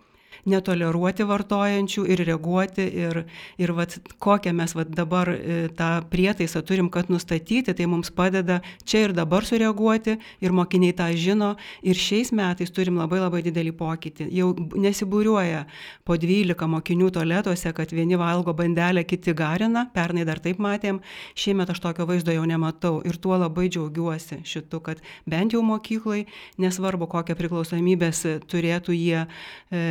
[0.49, 2.85] netoleruoti vartojančių ir reaguoti.
[3.03, 3.23] Ir,
[3.61, 8.61] ir vat, kokią mes vat, dabar e, tą prietaisą turim, kad nustatyti, tai mums padeda
[8.85, 11.53] čia ir dabar sureaguoti ir mokiniai tą žino.
[11.83, 14.29] Ir šiais metais turim labai labai didelį pokytį.
[14.33, 15.65] Jau nesibūriuoja
[16.07, 19.87] po 12 mokinių toletuose, kad vieni valgo bandelę, kiti garina.
[19.93, 21.01] Pernai dar taip matėm.
[21.39, 22.99] Šiemet aš tokio vaizdo jau nematau.
[23.07, 26.25] Ir tuo labai džiaugiuosi šitu, kad bent jau mokyklai,
[26.61, 29.25] nesvarbu kokią priklausomybės turėtų jie.
[29.73, 29.83] E,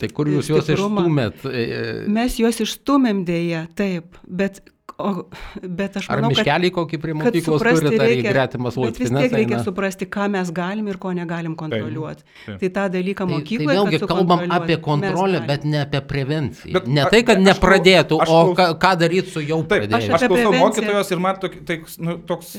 [0.00, 1.44] Tai kur jūs juos išstumėt?
[1.46, 4.58] E, Mes juos išstumėm dėje, taip, bet,
[4.98, 5.28] o,
[5.62, 9.36] bet aš Ar manau, miškelį kokį prie mokyklos ar į reikia- gretimas bet vis tiek
[9.36, 9.62] reikia eina?
[9.66, 12.24] suprasti, ką mes galim ir ko negalim kontroliuoti.
[12.46, 12.58] taip.
[12.64, 13.76] Tai tą dalyką Tai, tai mokykloje.
[13.78, 16.72] vėlgi kad kalbam apie kontrolę, bet ne apie prevenciją.
[16.72, 19.82] Bet ne tai, kad aš nepradėtų, klaus- aš o ką, ką daryti su jau Taip,
[19.86, 20.14] aš, pradėjusiu.
[20.18, 22.56] aš apie klausau mokytojos ir man tok, tai, nu, toks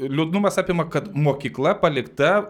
[0.00, 2.48] liūdnumas apima, kad mokykla palikta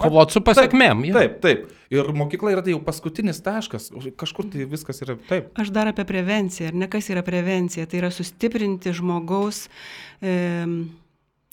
[0.00, 1.04] Kovot su pasiekmėm.
[1.08, 1.14] jo.
[1.18, 1.70] Taip, taip.
[1.94, 3.90] Ir mokykla yra tai jau paskutinis taškas.
[4.18, 5.52] Kažkur tai viskas yra taip.
[5.60, 9.66] Aš dar apie prevenciją, ar ne kas yra prevencija, tai yra sustiprinti žmogaus
[10.18, 10.34] e,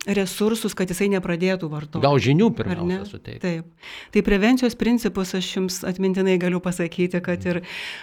[0.09, 2.01] resursus, kad jisai nepradėtų vartoti.
[2.01, 3.41] Gal žinių pirmiausia suteikti.
[3.43, 3.89] Taip.
[4.13, 7.59] Tai prevencijos principus aš jums atmintinai galiu pasakyti, kad, ir,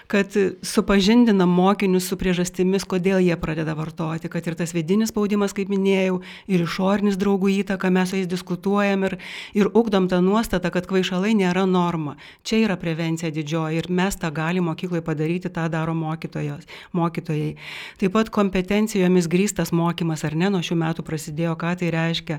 [0.07, 5.73] kad supažindinam mokinius su priežastimis, kodėl jie pradeda vartoti, kad ir tas vidinis spaudimas, kaip
[5.73, 9.19] minėjau, ir išorinis draugų įtaka, mes su jais diskutuojam ir,
[9.59, 12.15] ir ugdom tą nuostatą, kad kvaišalai nėra norma.
[12.47, 16.63] Čia yra prevencija didžioji ir mes tą galime mokykloje padaryti, tą daro mokytojos,
[16.95, 17.57] mokytojai.
[17.99, 22.39] Taip pat kompetencijomis grįstas mokymas, ar ne, nuo šių metų prasidėjo, ką tai reiškia,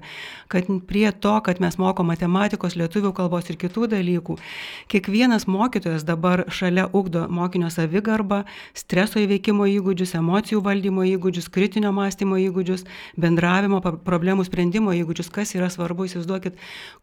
[0.52, 4.38] kad prie to, kad mes moko matematikos, lietuvių kalbos ir kitų dalykų,
[4.92, 8.44] kiekvienas mokytojas dabar šalia ugdo mokinio savigarbą,
[8.78, 12.86] streso įveikimo įgūdžius, emocijų valdymo įgūdžius, kritinio mąstymo įgūdžius,
[13.20, 16.60] bendravimo, problemų sprendimo įgūdžius, kas yra svarbu, įsivaizduokit,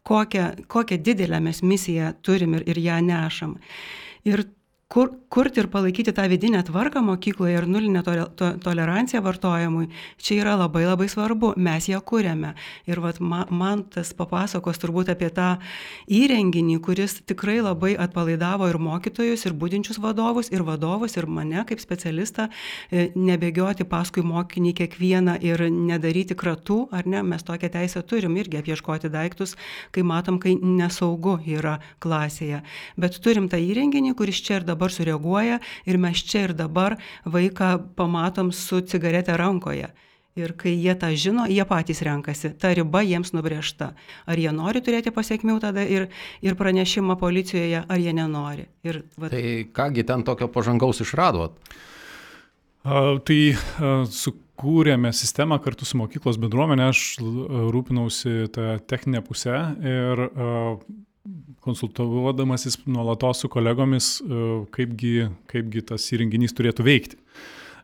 [0.06, 3.56] kokią, kokią didelę mes misiją turim ir, ir ją nešam.
[4.26, 4.42] Ir
[4.88, 10.35] kur, kurti ir palaikyti tą vidinę tvarką mokykloje ir nulinę tole- to, toleranciją vartojimui, čia
[10.42, 12.55] yra labai labai svarbu, mes ją kūrėme.
[12.87, 15.59] Ir vat, man, man tas papasakos turbūt apie tą
[16.07, 21.83] įrenginį, kuris tikrai labai atpalaidavo ir mokytojus, ir būdinčius vadovus, ir vadovus, ir mane kaip
[21.83, 22.49] specialistą,
[22.90, 28.62] e, nebėgioti paskui mokinį kiekvieną ir nedaryti kratų, ar ne, mes tokią teisę turim irgi
[28.62, 29.57] apieškoti daiktus,
[29.90, 32.62] kai matom, kai nesaugu yra klasėje.
[32.96, 37.94] Bet turim tą įrenginį, kuris čia ir dabar sureaguoja ir mes čia ir dabar vaiką
[37.96, 39.92] pamatom su cigarete rankoje.
[40.36, 42.50] Ir kai jie tą žino, jie patys renkasi.
[42.60, 43.94] Ta riba jiems nubriežta.
[44.28, 46.10] Ar jie nori turėti pasiekmių tada ir,
[46.44, 48.66] ir pranešimą policijoje, ar jie nenori.
[48.84, 51.56] Ir, vat, Tai kągi ten tokio pažangaus išradot?
[52.84, 57.06] A, Tai a, sukūrėme sistemą kartu su mokyklos bendruomenė, aš
[57.72, 60.52] rūpinausi tą techninę pusę ir a,
[61.64, 67.20] konsultuodamasis nuolatos su kolegomis, a, kaipgi, kaipgi tas įrenginys turėtų veikti.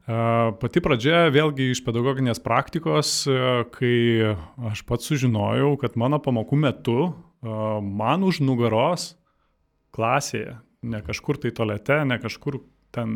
[0.06, 4.34] A, Pati pradžia vėlgi iš pedagoginės praktikos, a, kai
[4.72, 6.98] aš pats sužinojau, kad mano pamokų metu
[7.42, 9.16] man už nugaros
[9.94, 12.60] klasėje, ne kažkur tai tolete, ne kažkur
[12.94, 13.12] ten,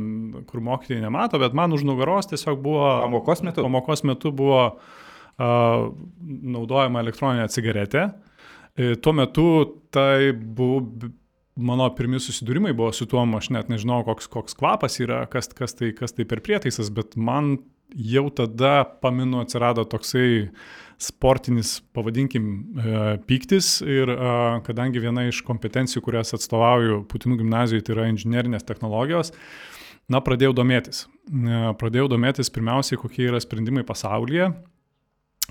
[0.48, 2.86] kur mokytojai nemato, bet man už nugaros tiesiog buvo...
[3.04, 3.64] Pamokos metu?
[3.66, 5.90] Pamokos metu buvo uh,
[6.56, 8.06] naudojama elektroninė cigaretė.
[8.08, 8.35] E,
[8.76, 9.46] tuo metu
[9.94, 11.10] tai buvo
[11.56, 15.74] mano pirmi susidūrimai buvo su tuo, aš net nežinau, koks, koks kvapas yra, kas, kas,
[15.76, 17.56] tai, kas tai per prietaisas, bet man
[17.96, 20.50] jau tada, paminu, atsirado toksai
[21.00, 22.46] sportinis, pavadinkim,
[23.28, 24.12] pyktis ir
[24.66, 29.32] kadangi viena iš kompetencijų, kurias atstovauju Putinų gimnazijoje, tai yra inžinierinės technologijos,
[30.12, 31.04] na, pradėjau domėtis.
[31.80, 34.52] Pradėjau domėtis pirmiausiai, kokie yra sprendimai pasaulyje.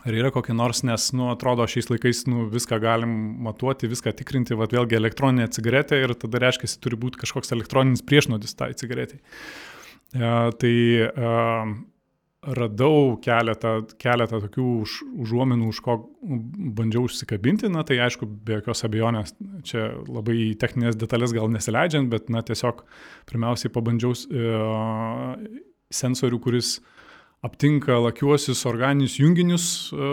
[0.05, 3.13] Ar yra kokie nors, nes, nu, atrodo, šiais laikais, nu, viską galim
[3.47, 8.53] matuoti, viską tikrinti, va, vėlgi elektroninė cigaretė ir tada reiškia, turi būti kažkoks elektroninis priešnodis
[8.59, 9.17] tai cigaretei.
[10.13, 10.29] E,
[10.61, 10.75] tai
[11.09, 11.31] e,
[12.45, 15.97] radau keletą, keletą tokių už, užuominų, už ko
[16.77, 19.33] bandžiau užsikabinti, na tai aišku, be jokios abejonės,
[19.65, 22.85] čia labai techninės detalės gal nesileidžiant, bet na tiesiog
[23.31, 24.53] pirmiausiai pabandžiau e,
[25.93, 26.77] sensorių, kuris
[27.45, 30.11] aptinka lakiuosius organinius junginius e,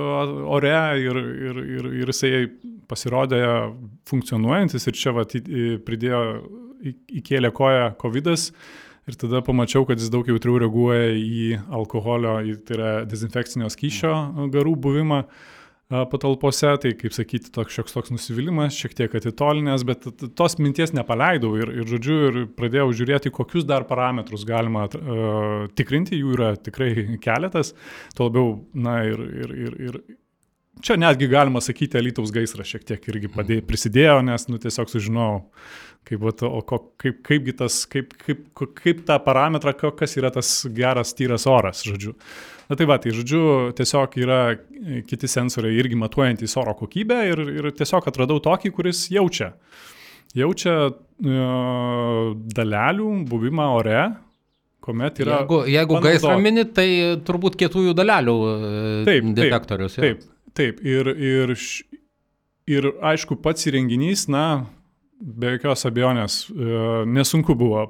[0.57, 2.47] ore ir, ir, ir, ir jisai
[2.91, 3.43] pasirodė
[4.09, 5.27] funkcionuojantis ir čia va,
[5.87, 6.23] pridėjo,
[7.23, 8.33] įkėlė koją COVID.
[8.33, 8.51] -as
[9.11, 14.13] Ir tada pamačiau, kad jis daug jautriau reaguoja į alkoholio, į, tai yra dezinfekcinio skyšio
[14.55, 15.25] garų buvimą
[16.11, 21.53] patalpose, tai kaip sakyti, toks šioks toks nusivylimas, šiek tiek atitolinęs, bet tos minties nepaleidau
[21.61, 26.93] ir, ir žodžiu, ir pradėjau žiūrėti, kokius dar parametrus galima uh, tikrinti, jų yra tikrai
[27.23, 27.75] keletas,
[28.17, 30.03] tuo labiau, na ir, ir, ir, ir
[30.81, 35.43] čia netgi galima sakyti, Alytaus gaisras šiek tiek irgi padėjo, prisidėjo, nes, nu, tiesiog sužinojau,
[36.09, 38.49] kaip, o ko, kaip, kaipgi tas, kaip, kaip,
[38.81, 42.17] kaip tą parametrą, kas yra tas geras, tyras oras, žodžiu.
[42.73, 43.41] Na tai va, tai žodžiu,
[43.77, 44.37] tiesiog yra
[45.05, 49.51] kiti sensoriai irgi matuojantys oro kokybę ir, ir tiesiog atradau tokį, kuris jaučia.
[50.33, 50.93] Jaučia e,
[52.57, 54.07] dalelių buvimą ore,
[54.81, 55.43] kuomet yra...
[55.43, 56.89] Jeigu, jeigu gaisrą mini, tai
[57.29, 58.73] turbūt kietųjų dalelių e,
[59.11, 59.99] taip, detektorius.
[60.01, 60.81] Taip, taip, taip.
[60.95, 61.55] Ir, ir,
[62.73, 64.47] ir aišku, pats įrenginys, na,
[65.23, 67.85] Be jokios abejonės, e, nesunku buvo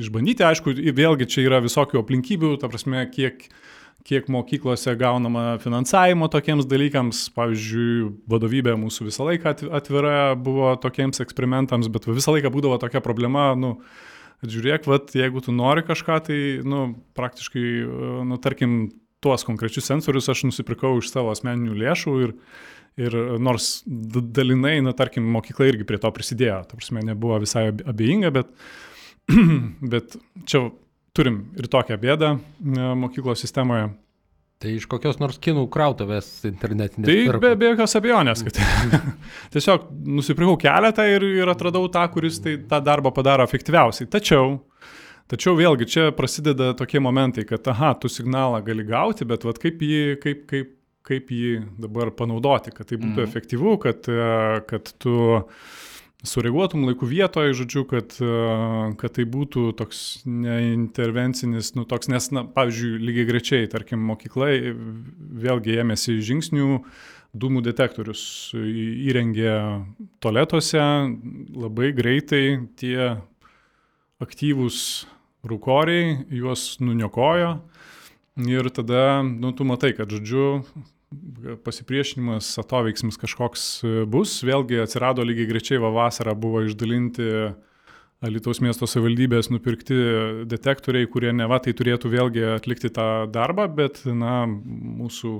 [0.00, 3.44] išbandyti, aišku, vėlgi čia yra visokių aplinkybių, ta prasme, kiek,
[4.08, 11.90] kiek mokyklose gaunama finansavimo tokiems dalykams, pavyzdžiui, vadovybė mūsų visą laiką atvira buvo tokiems eksperimentams,
[11.92, 13.76] bet visą laiką būdavo tokia problema, nu,
[14.42, 18.80] žiūrėk, vat, jeigu tu nori kažką, tai, nu, praktiškai, e, nu, tarkim,
[19.24, 22.36] tuos konkrečius sensorius aš nusipirkau iš savo asmeninių lėšų ir
[22.98, 28.32] Ir nors dalinai, na, tarkim, mokykla irgi prie to prisidėjo, ta prasme, nebuvo visai abejinga,
[28.34, 28.48] bet,
[29.92, 30.16] bet
[30.50, 30.64] čia
[31.14, 33.92] turim ir tokią bėdą e, mokyklos sistemoje.
[34.58, 37.06] Tai iš kokios nors kinų krautuvės internetinės?
[37.06, 38.58] Tai be, be jokios abejonės, kad
[39.54, 39.86] tiesiog
[40.18, 44.10] nusipirkau keletą ir, ir atradau tą, kuris tai, tą darbą padaro efektyviausiai.
[44.10, 44.56] Tačiau,
[45.28, 49.82] tačiau vėlgi čia prasideda tokie momentai, kad, aha, tu signalą gali gauti, bet vat, kaip
[49.84, 50.72] jį, kaip, kaip,
[51.08, 53.28] kaip jį dabar panaudoti, kad tai būtų mhm.
[53.28, 54.30] efektyvu, kad, e,
[54.68, 55.14] kad tu
[56.26, 58.32] sureaguotum laiku vietoje, žodžiu, kad, e,
[59.00, 64.74] kad tai būtų toks neintervencinis, nu toks, nes, na, pavyzdžiui, lygiai grečiai, tarkim, mokyklai
[65.44, 66.82] vėlgi ėmėsi žingsnių,
[67.38, 68.22] dūmų detektorius
[68.56, 69.52] įrengė
[70.24, 70.80] tualetuose,
[71.52, 72.44] labai greitai
[72.80, 73.18] tie
[74.24, 74.80] aktyvūs
[75.46, 77.58] rūkoriai juos nuniokojo
[78.48, 80.62] ir tada, nu, tu matai, kad, žodžiu,
[81.64, 84.36] pasipriešinimas, atoveiksmis kažkoks e, bus.
[84.44, 87.28] Vėlgi atsirado lygiai grečiai, va vasarą buvo išdalinti
[88.18, 89.96] Alitaus miesto savivaldybės nupirkti
[90.50, 95.34] detektoriai, kurie ne va tai turėtų vėlgi atlikti tą darbą, bet na, mūsų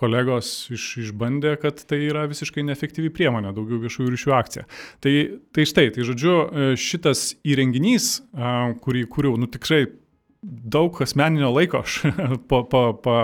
[0.00, 4.66] kolegos iš, išbandė, kad tai yra visiškai neefektyvi priemonė, daugiau viešųjų ryšių akcija.
[5.04, 5.14] Tai,
[5.56, 8.12] tai štai, tai žodžiu, e, šitas įrenginys,
[8.84, 9.84] kurį kūriau, nu tikrai
[10.42, 12.00] daug asmeninio laiko aš
[12.48, 13.16] pa, pa, pa,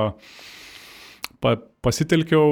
[1.40, 1.54] pa,
[1.86, 2.50] pasitelkiau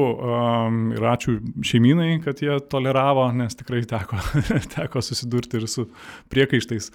[0.95, 4.21] ir ačiū šeimynai, kad jie toleravo, nes tikrai teko,
[4.77, 5.89] teko susidurti ir su
[6.33, 6.91] priekaištais.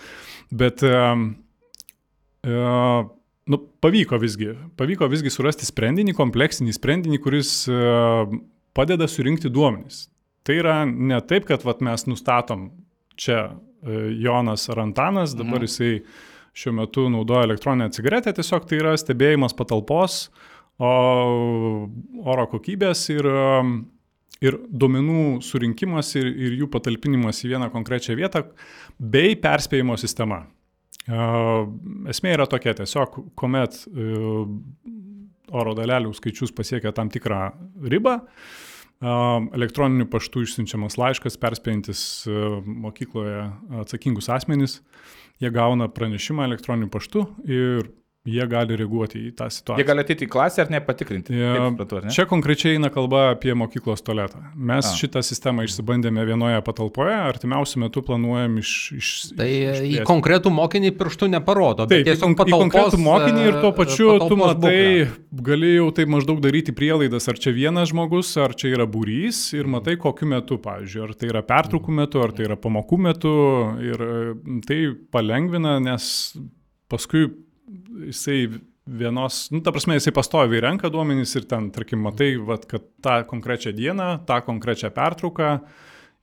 [0.56, 1.32] Bet um,
[2.48, 3.10] uh,
[3.50, 8.30] nu, pavyko visgi, pavyko visgi surasti sprendinį, kompleksinį sprendinį, kuris uh,
[8.78, 10.08] padeda surinkti duomenys.
[10.46, 12.70] Tai yra ne taip, kad vat, mes nustatom
[13.20, 15.70] čia uh, Jonas ar Antanas, dabar mhm.
[15.70, 20.26] jisai šiuo metu naudoja elektroninę cigaretę, tiesiog tai yra stebėjimas patalpos,
[20.80, 23.28] oro kokybės ir,
[24.44, 28.46] ir duomenų surinkimas ir, ir jų patalpinimas į vieną konkrečią vietą
[29.00, 30.46] bei perspėjimo sistema.
[31.10, 34.10] Esmė yra tokia, tiesiog, kuomet e,
[35.50, 37.48] oro dalelių skaičius pasiekia tam tikrą
[37.90, 38.20] ribą,
[39.00, 42.34] elektroniniu paštu išsiunčiamas laiškas perspėjantis e,
[42.86, 43.46] mokykloje
[43.82, 44.80] atsakingus asmenys,
[45.40, 47.88] jie gauna pranešimą elektroniniu paštu ir
[48.30, 49.80] jie gali reaguoti į tą situaciją.
[49.82, 51.36] Jie gali ateiti į klasę ar nepatikrinti.
[51.36, 52.14] Ja, ne?
[52.14, 54.42] čia konkrečiai eina kalba apie mokyklos tualetą.
[54.56, 54.94] Mes A.
[55.00, 58.74] Šitą sistemą išsibandėme vienoje patalpoje, artimiausiu metu planuojam iš...
[59.00, 60.06] iš Tai į išplėsti.
[60.10, 63.72] konkretų mokinį pirštų neparodo, bet Taip, tiesiog į, kon- į konkretų patalpos, mokinį ir tuo
[63.72, 64.78] e, pačiu tu patalpos matai,
[65.10, 65.44] būklę.
[65.50, 69.70] gali jau taip maždaug daryti prielaidas, ar čia vienas žmogus, ar čia yra būrys ir
[69.72, 73.36] matai kokiu metu, pavyzdžiui, ar tai yra pertraukų metu, ar tai yra pamokų metu
[73.84, 74.16] ir e,
[74.68, 74.80] tai
[75.14, 76.10] palengvina, nes
[76.90, 77.28] paskui
[78.08, 78.48] jisai
[78.90, 83.20] vienos, nu, ta prasme, jisai pastoviai renka duomenys ir ten, tarkim, matai, vat, kad tą
[83.30, 85.52] konkrečią dieną, tą konkrečią pertrauką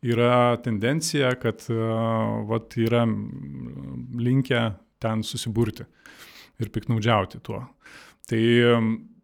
[0.06, 4.62] yra tendencija, kad uh, vat, yra linkę
[5.02, 5.86] ten susiburti
[6.62, 7.62] ir piknaudžiauti tuo.
[8.26, 8.42] Tai,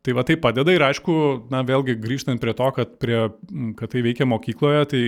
[0.02, 1.14] tai va tai padeda ir aišku,
[1.52, 3.20] na vėlgi grįžtant prie to, kad, prie,
[3.78, 5.02] kad tai veikia mokykloje, tai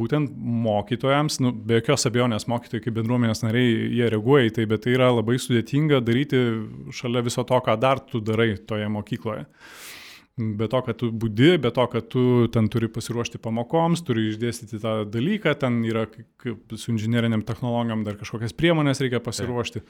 [0.00, 0.32] būtent
[0.64, 4.96] mokytojams, nu, be jokios abejonės mokytojai kaip bendruomenės nariai, jie reaguoja į tai, bet tai
[4.96, 6.40] yra labai sudėtinga daryti
[6.96, 9.44] šalia viso to, ką dar tu darai toje mokykloje.
[10.40, 12.24] Be to, kad tu būdi, be to, kad tu
[12.54, 16.06] ten turi pasiruošti pamokoms, turi išdėstyti tą dalyką, ten yra
[16.80, 19.84] su inžinieriniam technologijom dar kažkokias priemonės reikia pasiruošti.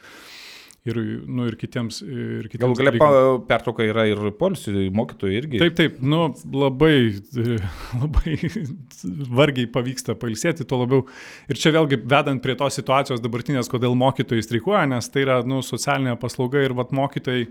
[0.88, 0.96] Ir,
[1.28, 1.98] nu, ir kitiems.
[2.08, 5.58] Ir kitiems Galų galia pertrauka yra ir polisių mokytojų irgi.
[5.60, 6.22] Taip, taip, nu,
[6.56, 6.94] labai,
[8.00, 8.36] labai
[9.36, 11.02] vargiai pavyksta pailsėti, tuo labiau.
[11.52, 15.60] Ir čia vėlgi vedant prie tos situacijos dabartinės, kodėl mokytojai streikuoja, nes tai yra nu,
[15.66, 17.44] socialinė paslauga ir vat, mokytojai,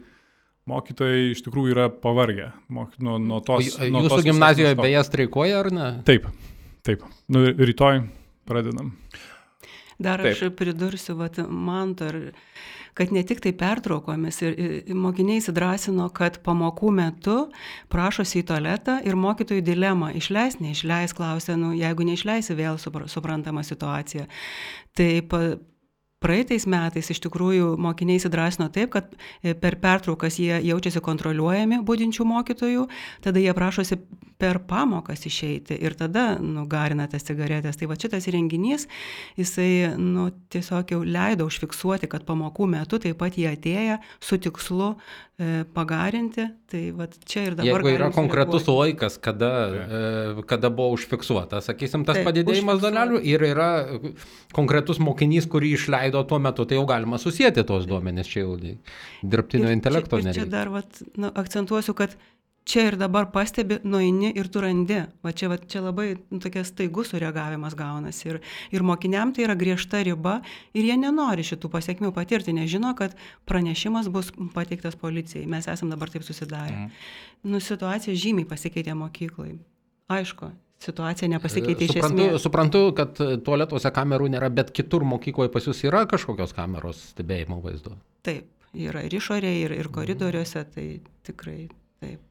[0.74, 2.88] mokytojai iš tikrųjų yra pavargę nuo,
[3.22, 3.70] nuo O tos.
[3.78, 5.88] j- nuo Jūsų tos gimnazijoje visos beje streikuoja ar ne?
[6.10, 6.26] Taip,
[6.86, 7.06] taip.
[7.30, 8.02] Nu, rytoj
[8.50, 8.96] pradedam.
[10.02, 10.34] Dar Taip.
[10.34, 12.15] aš pridursiu, vat, man dar,
[13.00, 17.38] kad ne tik tai pertraukomis ir, ir mokiniai įsidrasino, kad pamokų metu
[17.92, 23.64] prašosi į tualetą ir mokytojų dilema išleis, neišleis, klausia, nu, jeigu neišleisi, vėl supra- suprantama
[23.64, 24.28] situacija.
[25.00, 25.12] Tai
[26.24, 32.28] praeitais metais iš tikrųjų mokiniai įsidrasino taip, kad e, per pertraukas jie jaučiasi kontroliuojami būdinčių
[32.28, 32.88] mokytojų,
[33.24, 34.00] tada jie prašosi
[34.40, 37.76] per pamokas išeiti ir tada nugarina tas cigaretės.
[37.76, 38.88] Tai va šitas įrenginys,
[39.36, 44.94] jisai nu, tiesiog jau leido užfiksuoti, kad pamokų metu taip pat jie atėję su tikslu
[44.96, 46.48] e, pagarinti.
[46.72, 47.84] Tai va čia ir dabar.
[47.84, 48.94] Jeigu yra konkretus sureaguoti.
[48.94, 52.96] laikas, kada, e, kada buvo užfiksuotas, sakysim, tas Taip, padidėjimas užfiksuota.
[52.96, 53.70] dalelių ir yra
[54.56, 59.69] konkretus mokinys, kurį išleido tuo metu, tai jau galima susijęti tos duomenys, čia jau dirbtinio
[59.69, 60.52] Ir intelekto ir čia nereikia.
[60.52, 62.15] dar vat, nu, akcentuosiu, kad
[62.69, 65.00] čia ir dabar pastebi, nueini ir tu randi.
[65.26, 68.28] Va čia, va, čia labai nu, tokia staigus sureagavimas gaunasi.
[68.30, 68.39] Ir,
[68.76, 70.39] ir mokiniam tai yra griežta riba
[70.78, 73.15] ir jie nenori šitų pasiekmių patirti, nes žino, kad
[73.50, 75.48] pranešimas bus pateiktas policijai.
[75.50, 76.76] Mes esam dabar taip susidarę.
[76.76, 76.95] Mhm.
[77.50, 79.56] Nu, situacija žymiai pasikeitė mokyklai.
[80.10, 80.52] Aišku,
[80.84, 82.44] situacija nepasikeitė iš suprantu, esmės.
[82.46, 87.98] suprantu, kad tualetuose kamerų nėra, bet kitur mokykloje pas jūs yra kažkokios kameros stebėjimo vaizdo.
[88.26, 90.88] Taip, yra ir išorėje, ir, ir koridoriuose, tai
[91.28, 91.68] tikrai
[92.00, 92.24] taip.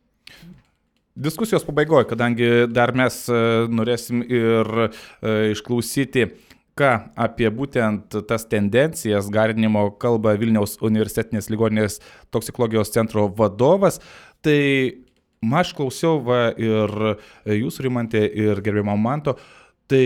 [1.18, 3.38] Diskusijos pabaigoje, kadangi dar mes e,
[3.74, 4.90] norėsim ir e,
[5.50, 6.28] išklausyti,
[6.78, 11.98] ką apie būtent tas tendencijas garinimo kalba Vilniaus universitetinės ligoninės
[12.34, 13.98] toksikologijos centro vadovas,
[14.46, 14.61] tai
[15.61, 16.94] aš klausiau va, ir
[17.46, 19.37] jūs, Rimantė, ir gerbiamą Manto,
[19.90, 20.05] tai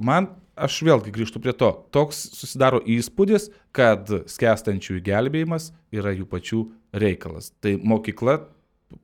[0.00, 1.72] man aš vėlgi grįžtu prie to.
[1.94, 6.64] Toks susidaro įspūdis, kad skęstančiųjų gelbėjimas yra jų pačių
[7.00, 7.52] reikalas.
[7.62, 8.40] Tai mokykla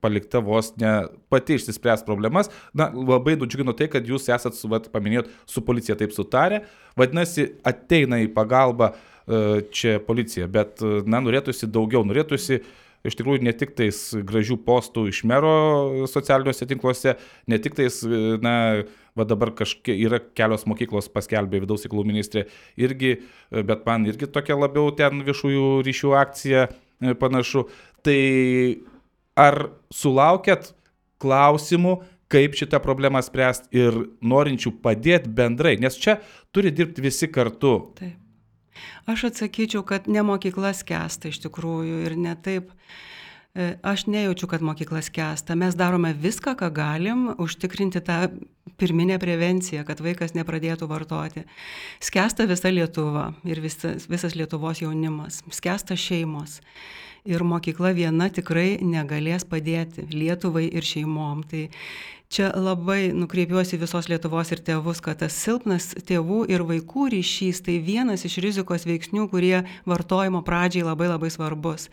[0.02, 0.92] palikta vos ne
[1.30, 2.50] pati išsispręs problemas.
[2.74, 6.64] Na, labai nudžiugino tai, kad jūs esat, su, vat, paminėjot, su policija taip sutarę.
[6.98, 8.96] Vadinasi, ateina į pagalbą e,
[9.74, 12.62] čia policija, bet, e, na, norėtųsi daugiau, norėtųsi
[13.06, 17.16] iš tikrųjų ne tik tais gražių postų iš mero socialiniuose tinkluose,
[17.50, 18.00] ne tik tais,
[18.42, 18.56] na,
[19.16, 22.46] va dabar kažkiek yra kelios mokyklos paskelbė vidaus reikalų ministrė
[22.80, 23.16] irgi,
[23.50, 27.66] bet man irgi tokia labiau ten viešųjų ryšių akcija e, panašu.
[28.06, 28.20] Tai
[29.36, 29.62] ar
[29.94, 30.74] sulaukėt
[31.22, 31.96] klausimų,
[32.32, 36.18] kaip šitą problemą spręsti ir norinčių padėti bendrai, nes čia
[36.54, 37.78] turi dirbti visi kartu.
[37.98, 38.25] Taip.
[39.06, 42.72] Aš atsakyčiau, kad ne mokykla skęsta iš tikrųjų ir ne taip.
[43.56, 45.56] E, Aš nejaučiu, kad mokykla skęsta.
[45.56, 48.26] Mes darome viską, ką galim, užtikrinti tą
[48.76, 51.46] pirminę prevenciją, kad vaikas nepradėtų vartoti.
[52.04, 55.42] Skęsta visa Lietuva ir visas, visas Lietuvos jaunimas.
[55.48, 56.60] Skęsta šeimos.
[57.26, 61.42] Ir mokykla viena tikrai negalės padėti Lietuvai ir šeimom.
[61.48, 61.64] Tai
[62.28, 67.78] čia labai nukreipiuosi visos Lietuvos ir tėvus, kad tas silpnas tėvų ir vaikų ryšys tai
[67.84, 71.90] vienas iš rizikos veiksnių, kurie vartojimo pradžiai labai labai svarbus.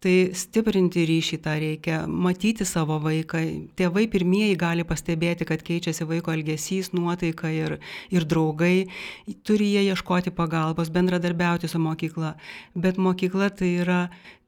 [0.00, 3.42] Tai stiprinti ryšį tą reikia, matyti savo vaiką.
[3.76, 7.74] Tėvai pirmieji gali pastebėti, kad keičiasi vaiko elgesys, nuotaika ir,
[8.08, 8.88] ir draugai.
[9.44, 12.32] Turi jie ieškoti pagalbos, bendradarbiauti su mokykla.
[12.72, 14.00] Bet mokykla tai yra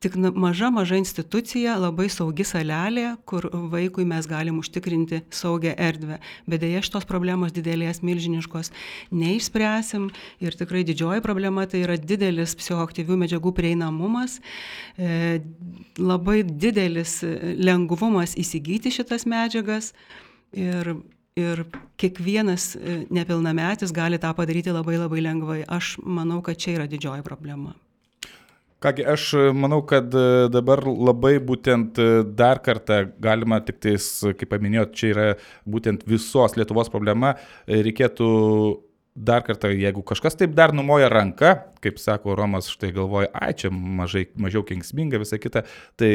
[0.02, 6.18] tik maža, maža institucija, labai saugi salelė, kur vaikui mes galim užtikrinti saugią erdvę.
[6.50, 8.72] Bet dėja šitos problemos didelės, milžiniškos
[9.14, 10.08] neišspręsim
[10.42, 14.40] ir tikrai didžioji problema tai yra didelis psichoaktyvių medžiagų prieinamumas,
[14.98, 15.40] e,
[16.00, 17.20] labai didelis
[17.62, 19.92] lengvumas įsigyti šitas medžiagas
[20.52, 20.96] ir
[21.32, 21.62] ir
[21.96, 22.74] kiekvienas
[23.08, 25.62] nepilnametis gali tą padaryti labai labai lengvai.
[25.64, 27.72] Aš manau, kad čia yra didžioji problema.
[28.82, 34.08] Kągi, aš e, manau, kad e, dabar labai būtent e, dar kartą galima tik tais,
[34.34, 35.26] kaip paminėjot, čia yra
[35.70, 37.36] būtent visos Lietuvos problema.
[37.70, 38.32] Reikėtų
[39.14, 41.52] dar kartą, jeigu kažkas taip dar numoja ranką,
[41.84, 45.62] kaip sako Romas, štai galvoja, ai čia mažai, mažiau kengsminga visą kitą,
[46.00, 46.12] tai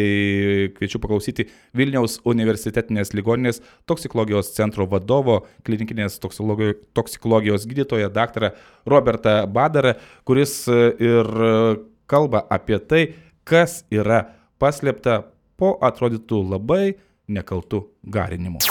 [0.75, 1.47] kviečiu paklausyti
[1.77, 8.57] Vilniaus universitetinės ligoninės toksikologijos centro vadovo, klinikinės toksikologijos, toksikologijos gydytoją, daktarą
[8.89, 9.95] Robertą Badarą,
[10.27, 11.37] kuris ir
[12.07, 13.03] kalba apie tai,
[13.47, 14.23] kas yra
[14.59, 15.21] paslėpta
[15.57, 16.95] po atrodytų labai
[17.27, 18.61] nekaltų garinimų.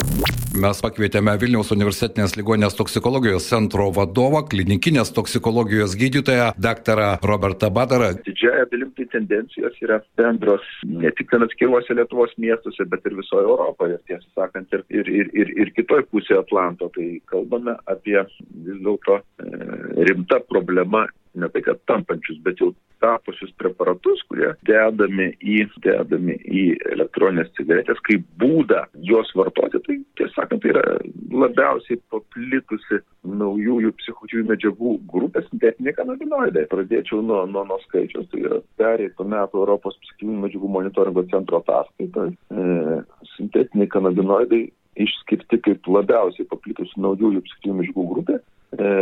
[0.56, 8.14] Mes pakvietėme Vilniaus universitetinės ligonės toksikologijos centro vadovą, klinikinės toksikologijos gydytoją, daktarą Robertą Badarą.
[8.24, 13.44] Didžiaja dalim tai tendencijos yra bendros ne tik ten atskiruose Lietuvos miestuose, bet ir visoje
[13.44, 16.88] Europoje, tiesą sakant, ir, ir, ir, ir, ir kitoj pusėje Atlanto.
[16.96, 19.68] Tai kalbame apie vis dėlto e,
[20.08, 21.04] rimta problema
[21.36, 22.72] ne tai kad tampančius, bet jau
[23.04, 26.62] tapusius preparatus, kurie dedami į, dedami į
[26.94, 30.84] elektroninės cigaretės kaip būdą juos vartoti, tai tiesą sakant, tai yra
[31.44, 36.64] labiausiai paplitusi naujųjų psichotyvių medžiagų grupė sintetiniai kanabinoidai.
[36.72, 42.30] Pradėčiau nuo, nuo, nuo skaičiaus, tai yra pereitų metų Europos psichotyvių medžiagų monitoringo centro ataskaita.
[42.32, 42.98] E,
[43.36, 44.64] sintetiniai kanabinoidai
[45.04, 48.38] išskirti kaip labiausiai paplitusi naujųjų psichotyvių medžiagų grupė.
[48.76, 48.92] E,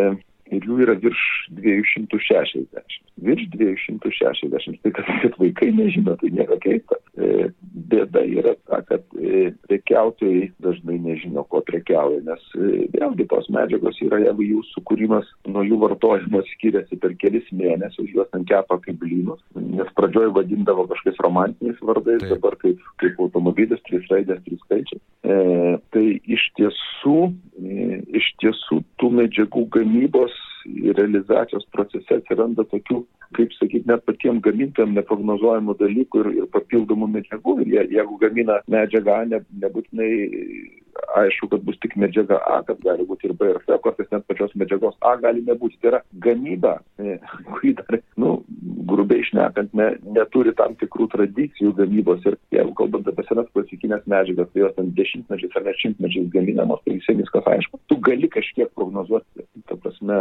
[0.56, 1.24] ir jų yra virš
[1.58, 2.98] 260.
[3.24, 4.80] Virš 260.
[4.82, 6.98] Tai kad, kad vaikai nežino, tai nėra keista.
[7.14, 7.48] E,
[7.90, 14.00] bėda yra ta, kad e, prekiautojai dažnai nežino, ko prekiauja, nes e, vėlgi tos medžiagos
[14.04, 18.98] yra, jeigu jų sukūrimas nuo jų vartojimo skiriasi per kelis mėnesius, juos ant kepa kaip
[19.02, 22.34] blynus, nes pradžioje vadindavo kažkokiais romantiniais vardais, Taip.
[22.36, 25.02] dabar kaip, kaip automobilis, trys raidės, trys skaičiai.
[25.24, 25.38] E,
[25.94, 27.18] tai iš tiesų,
[27.62, 30.34] e, iš tiesų tų medžiagų gamybos
[30.98, 33.02] realizacijos procese atsiranda tokių,
[33.36, 37.58] kaip sakyti, net patiems gamintojams neprognozuojamų dalykų ir, ir papildomų medžiagų.
[37.64, 40.10] Ir jie, jeigu gamina medžiagą, ne, nebūtinai
[41.16, 44.24] aišku, kad bus tik medžiaga A, kad gali būti ir B ir C, kartais net
[44.30, 45.78] pačios medžiagos A gali nebūti.
[45.82, 47.16] Tai yra gamyba, e,
[47.50, 48.36] kuri dar, nu,
[48.90, 52.24] grubiai išnekant, ne, neturi tam tikrų tradicijų gamybos.
[52.28, 56.82] Ir jeigu kalbant apie senas klasikinės medžiagas, tai jos ten dešimtmečiais ar net šimtmečiais gaminamos,
[56.84, 57.80] tai visai viskas aišku.
[57.90, 60.16] Tu gali kažkiek prognozuoti, ta prasme,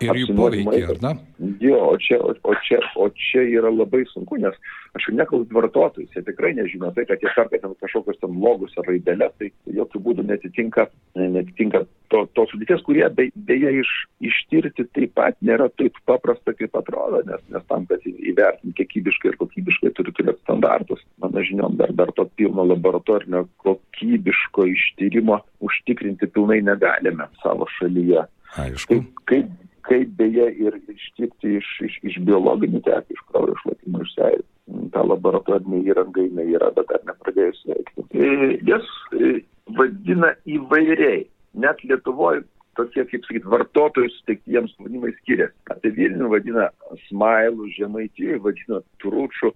[0.00, 1.12] ir jų poveikį, ar ne?
[1.60, 4.56] Jo, o čia, o, čia, o čia yra labai sunku, nes
[4.96, 8.72] aš jau nekalbu vartotojus, jie tikrai nežino tai, kad jie perka ten kažkokius ten logus
[8.80, 10.86] ar raidelės, tai jokių būdų netitinka,
[11.20, 13.92] netitinka to, tos sudėties, kurie be, beje iš,
[14.24, 19.38] ištirti taip pat nėra taip paprasta, kaip atrodo, nes, nes tam, kad įvertinti kiekybiškai ir
[19.42, 21.04] kokybiškai turi turėti standartus.
[21.20, 28.24] Mano žiniom, dar, dar to pilno laboratorinio kokybiško ištyrimo užtikrinti pilnai negalime savo šalyje.
[28.58, 28.98] Aišku.
[28.98, 29.50] Kaip, kaip,
[29.88, 34.90] kaip beje ir ištirti iš, iš, iš biologinių terpių, iš kraujo šlapimo išsiaiškinti.
[34.92, 38.04] Ta laboratorinė įranga jinai yra, bet dar nepradėjus veikti.
[38.68, 38.88] Jas
[39.78, 41.24] vadina įvairiai.
[41.58, 42.44] Net Lietuvoje
[42.78, 45.56] tokie, kaip sakyt, vartotojus suteikti jiems vadinimai skiriasi.
[45.72, 46.68] Apie Vilnių vadina
[47.08, 49.50] smailų, žemaitijoje vadina tručų,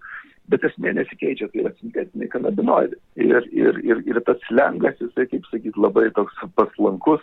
[0.50, 2.98] bet esmė nesikeičia, tai yra sintetiniai kanabinoidai.
[3.20, 7.22] Ir, ir, ir, ir tas slengas, jisai, kaip sakyt, labai toks paslankus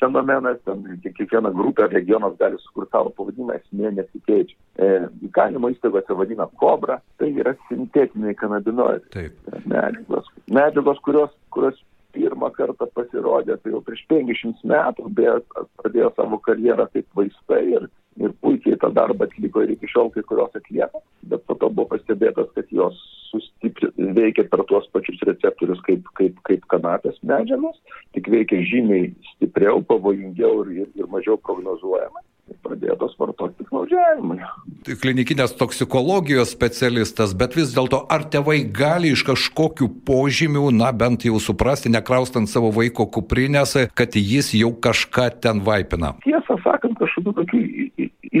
[0.00, 4.56] fenomenas, ten kiekviena grupė ar regionas gali sukurti savo pavadinimą, esmė nesikeičia.
[4.80, 4.88] E,
[5.28, 9.28] įkalinimo įstaigose vadina kobra, tai yra sintetiniai kanabinoidai.
[9.70, 11.78] Medžiagos, medžiagos kurios, kurios
[12.14, 17.86] pirmą kartą pasirodė, tai jau prieš 50 metų, bet pradėjo savo karjerą kaip vaistai ir,
[18.18, 21.02] ir puikiai tą darbą atliko ir iki šiol kai kurios atlieka,
[21.32, 22.98] bet po to buvo pastebėtas, kad jos
[23.30, 27.78] sustipri, veikia per tuos pačius receptorius kaip, kaip, kaip kanapės medžiagos,
[28.16, 32.24] tik veikia žymiai stipriau, pavojingiau ir, ir, mažiau prognozuojama
[32.64, 34.38] pradėtos vartoti piknaudžiavimui.
[34.86, 41.26] Tai klinikinės toksikologijos specialistas, bet vis dėlto ar tėvai gali iš kažkokių požymių, na bent
[41.28, 46.14] jau suprasti, nekraustant savo vaiko kuprinės, kad jis jau kažką ten vaipina?
[46.24, 47.62] Tiesą sakant, kažkokių tokių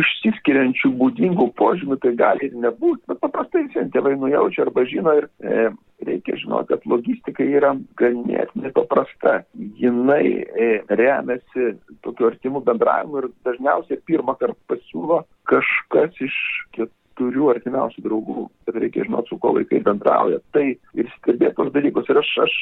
[0.00, 5.70] išsiskiriančių būdingų požymių tai gali ir nebūti, bet paprastai tėvai nujaučia arba žino ir e,
[6.06, 9.40] reikia žinoti, kad logistika yra ganėtinai paprasta.
[9.80, 10.70] Jinai e,
[11.00, 11.74] remiasi
[12.04, 16.36] tokiu artimu bendravimu ir dažniausiai pirmą kartą pasiūlo kažkas iš
[17.20, 20.40] turiu artimiausių draugų, bet reikia žinoti, su kuo vaikai bendrauja.
[20.56, 22.08] Tai ir stebėti tos dalykus.
[22.10, 22.56] Ir aš, aš,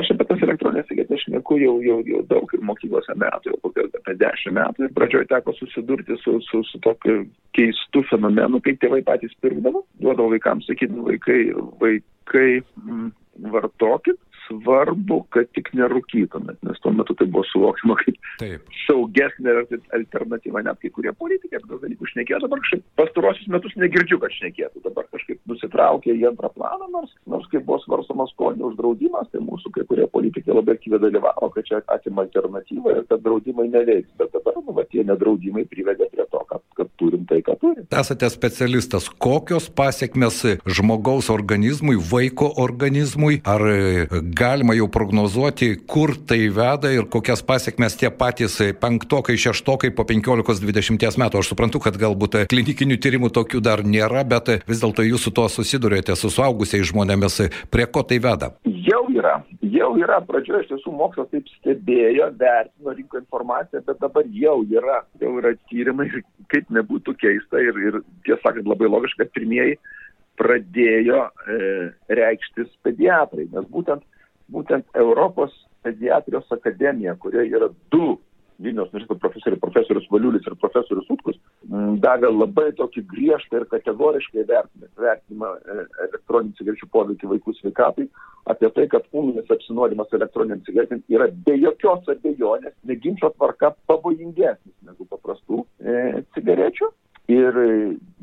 [0.00, 3.86] aš apie tas elektroninės cigaretės šneku jau, jau, jau daug ir mokyklose metų, jau kokią
[4.00, 4.88] apie dešimt metų.
[4.88, 7.22] Ir pradžioje teko susidurti su, su, su tokiu
[7.56, 11.40] keistu fenomenu, kaip tėvai patys pirkdavo, duodavo vaikams, sakydavo, vaikai,
[11.82, 13.12] vaikai mm,
[13.54, 14.18] vartokit,
[14.50, 18.72] svarbu, kad tik nerūkytumėt, nes tuo metu tai buvo suvokiama kaip Taip.
[18.86, 19.54] saugesnė
[19.96, 24.34] alternatyva, net kai kurie politikai apie tos dalykus šnekėjo, dabar kažkaip pastarosius metus negirdžiu, kad
[24.36, 29.42] šnekėtų, dabar kažkaip nusitraukė į antrą planą, nors, nors kai buvo svarstomas skonio uždraudimas, tai
[29.44, 34.10] mūsų kai kurie politikai labai aktyviai dalyvavo, kad čia atima alternatyvą ir kad draudimai neveiks,
[34.20, 37.86] bet dabar nu, va, tie nedraudimai privedė prie to, kad, kad turim tai, ką turim.
[38.00, 43.64] Esate specialistas, kokios pasiekmes žmogaus organizmui, vaiko organizmui, ar
[44.40, 51.18] galima jau prognozuoti, kur tai veda ir kokias pasiekmes tie patys penktokai, šeštokai po 15-20
[51.20, 51.42] metų.
[51.42, 55.44] Aš suprantu, kad galbūt klinikinių tyrimų tokių dar nėra, bet vis dėlto jūs su tuo
[55.52, 57.36] susidurėte, su suaugusiais žmonėmis.
[57.72, 58.54] Prie ko tai veda?
[58.64, 59.34] Jau yra.
[59.60, 60.22] Jau yra.
[60.24, 65.02] Pradžioje iš tiesų mokslas taip stebėjo, vertino, rinko informaciją, bet dabar jau yra.
[65.20, 66.08] Jau yra tyrimai,
[66.52, 69.76] kaip nebūtų keista ir, ir tiesą sakant labai logiška, pirmieji
[70.40, 71.58] pradėjo e,
[72.16, 74.06] reikštis pediatrai, nes būtent
[74.54, 78.18] būtent Europos pediatrijos akademija, kurioje yra du
[78.60, 81.38] Vilniaus universiteto profesoriai, profesorius Valiulis ir profesorius Utkus,
[82.04, 85.76] davė labai tokį griežtą ir kategoriškai vertinimą e,
[86.08, 88.06] elektroninių cigarečių poveikį vaikų sveikatai,
[88.52, 95.08] apie tai, kad ūminis apsinuodimas elektroniniam cigaretėm yra be jokios abejonės, neginčio tvarka pavojingesnis negu
[95.08, 96.92] paprastų e, cigarečių
[97.30, 97.58] ir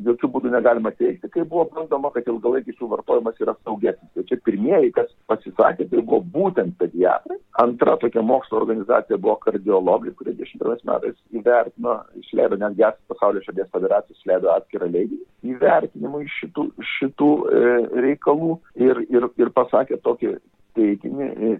[0.07, 4.11] jokių būdų negalima teikti, kai buvo bandoma, kad ilgalaikis jų vartojimas yra saugesnis.
[4.15, 7.39] Tai čia pirmieji, kas pasisakė, tai buvo būtent pediatrai.
[7.63, 14.19] Antra tokia mokslo organizacija buvo kardiologai, kurie 21 metais įvertino, išleido netgi pasaulio širdies federacijos,
[14.21, 17.63] išleido atskirą leidinį įvertinimui šitų, šitų e,
[18.07, 20.35] reikalų ir, ir, ir pasakė tokį
[20.77, 21.53] teiginį, e,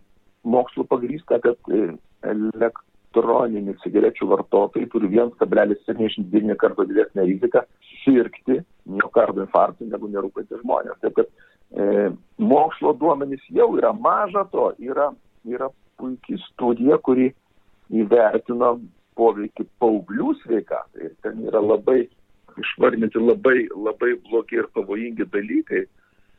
[0.48, 1.90] mokslo pagrįstą, kad e,
[3.18, 7.64] elektroninių cigarečių vartotojai turi 1,79 karto didesnę riziką
[8.04, 11.00] sirgti miocardo infarktų negu nerūkantys žmonės.
[11.02, 15.12] Taip kad e, mokslo duomenys jau yra maža to, yra,
[15.46, 17.34] yra puikiai studija, kuri
[17.90, 18.78] įvertino
[19.18, 21.10] poveikį paauglių sveikatai.
[21.10, 22.08] Ir ten yra labai
[22.58, 25.88] išvardinti labai, labai blogi ir pavojingi dalykai.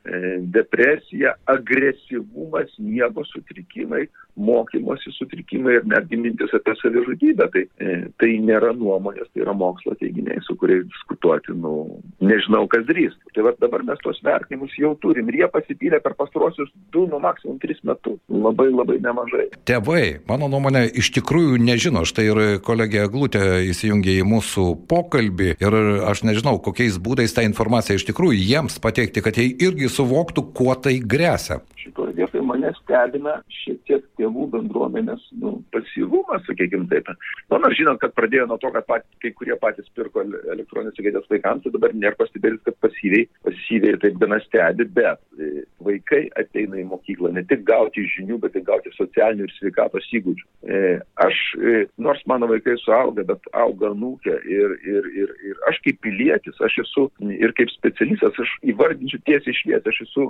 [0.08, 4.06] E, depresija, agresyvumas, miego sutrikimai,
[4.38, 7.48] mokymosi sutrikimai ir netgi mintis apie savižudybę.
[7.54, 12.86] Tai, e, tai nėra nuomonės, tai yra mokslo teiginiai, su kuriais diskutuoti, nu, nežinau, kas
[12.88, 13.16] drys.
[13.34, 17.20] Tai va dabar mes tos vertinimus jau turim ir jie pasipylė per pastruosius du, nu
[17.22, 18.18] maksimum tris metus.
[18.28, 19.48] Labai labai nemažai.
[19.68, 22.04] Tėvai, mano nuomonė, iš tikrųjų nežino.
[22.08, 25.78] Štai ir kolegė Glutė įsijungė į mūsų pokalbį ir
[26.08, 30.74] aš nežinau, kokiais būdais tą informaciją iš tikrųjų jiems pateikti, kad jie irgi suvoktų, kuo
[30.78, 31.60] tai grėsia.
[31.78, 32.37] Šitoje vietoje
[32.68, 37.08] mane stebina šiek tiek tėvų bendruomenės nu, pasyvumas, sakykime taip.
[37.50, 41.28] Nu, nors žinot, kad pradėjo nuo to, kad pat, kai kurie patys pirko elektroninės cigaretės
[41.30, 46.80] vaikams, tai dabar nėra pastebėtis, kad pasyviai, pasyviai taip gana stebi, bet e, vaikai ateina
[46.80, 50.46] į mokyklą ne tik gauti žinių, bet ir gauti socialinių ir sveikatos įgūdžių.
[50.68, 50.82] E,
[51.24, 56.00] aš, e, nors mano vaikai suauga, bet auga nūkė ir, ir, ir, ir aš kaip
[56.04, 57.08] pilietis, aš esu
[57.38, 60.26] ir kaip specialistas, aš įvardinčiau tiesiai šviesiai, aš esu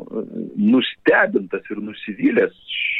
[0.59, 2.28] nustebintas ir nusivylęs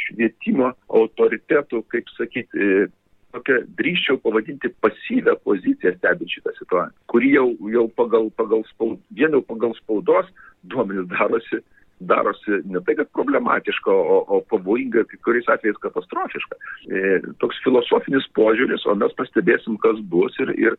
[0.09, 2.87] švietimo autoritetų, kaip sakyti, e,
[3.35, 9.35] tokia drįščiau pavadinti pasyvę poziciją stebint šitą situaciją, kuri jau, jau pagal, pagal, spaud, vien
[9.37, 10.31] jau pagal spaudos
[10.65, 11.61] duomenys darosi,
[12.01, 16.61] darosi ne tai, kad problematiška, o, o pavojinga, kai kuriais atvejais katastrofiška.
[16.89, 20.79] E, toks filosofinis požiūris, o mes pastebėsim, kas bus ir, ir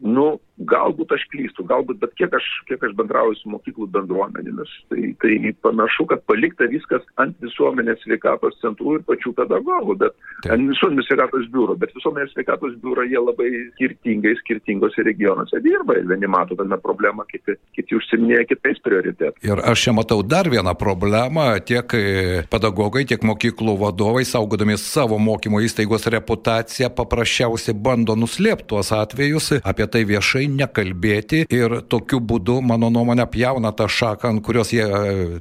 [0.00, 5.12] nu, galbūt aš klystu, galbūt, bet kiek aš, kiek aš bendrauju su mokyklų bendruomenėmis, tai,
[5.22, 10.52] tai panašu, kad palikta viskas ant visuomenės sveikatos centrų ir pačių pedagogų, bet Taip.
[10.56, 16.08] ant visuomenės sveikatos biuro, bet visuomenės sveikatos biuro jie labai skirtingai, skirtingose regionuose dirba ir
[16.10, 19.40] vieni mato tame problemą, kiti, kiti užsiminėja kitais prioritetais.
[19.46, 25.16] Ir aš čia matau dar vieną problemą, tiek e, pedagogai, tiek mokyklų vadovai, saugodami savo
[25.20, 32.60] mokymo įstaigos reputaciją, paprasčiausiai bando nuslėpti tuos atvejus, apie tai viešai nekalbėti ir tokiu būdu,
[32.66, 34.86] mano nuomonė, pjauna tą šaką, ant kurios jie,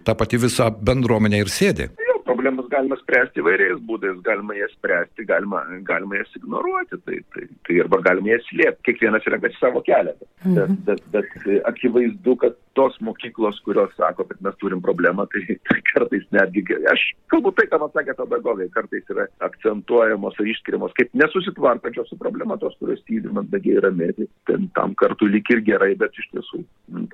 [0.05, 1.89] ta pati visa bendruomenė ir sėdi.
[2.09, 7.47] Jo, problemas galima spręsti įvairiais būdais, galima jas spręsti, galima, galima jas ignoruoti, tai, tai,
[7.67, 10.15] tai arba galima jas slėpti, kiekvienas renkasi savo kelią.
[10.19, 15.57] Bet, bet, bet, bet akivaizdu, kad tos mokyklos, kurios sako, kad mes turim problemą, tai,
[15.67, 20.95] tai kartais netgi, aš kalbu tai, ką man sakė pedagogai, kartais yra akcentuojamos ar išskiriamos
[20.97, 25.91] kaip nesusitvarkančios su problema, tos, kurios tyri mandagiai ramiai, ten tam kartu lik ir gerai,
[25.99, 26.63] bet iš tiesų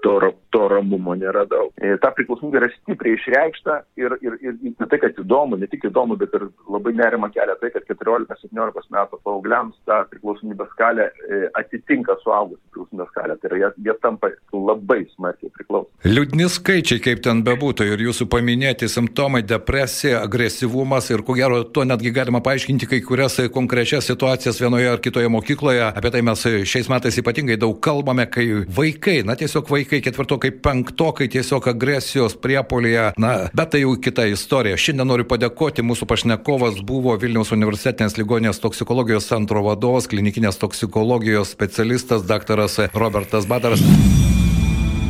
[0.03, 0.15] to,
[0.53, 1.73] to ramumo nėra daug.
[1.81, 5.87] E, ta priklausomybė yra stipriai išreikšta ir, ir, ir ne tai, kad įdomu, ne tik
[5.89, 11.41] įdomu, bet ir labai nerima kelia tai, kad 14-17 metų paaugliams ta priklausomybės skalė e,
[11.59, 13.37] atitinka suaugusių priklausomybės skalę.
[13.41, 15.91] Tai yra jie, jie tampa labai smarkiai priklausomi.
[16.05, 21.83] Liūdni skaičiai, kaip ten bebūtų, ir jūsų paminėti simptomai- depresija, agresyvumas ir ko gero to
[21.83, 25.91] netgi galima paaiškinti kai kurias konkrečias situacijas vienoje ar kitoje mokykloje.
[25.95, 31.27] Apie tai mes šiais metais ypatingai daug kalbame, kai vaikai, na tiesiog vaikai ketvirtokai, penktokai
[31.27, 34.77] tiesiog agresijos priepolyje, na, bet tai jau kita istorija.
[34.77, 42.23] Šiandien noriu padėkoti, mūsų pašnekovas buvo Vilniaus universitetinės ligonės toksikologijos centro vadovas, klinikinės toksikologijos specialistas
[42.27, 43.83] daktaras Robertas Badaras.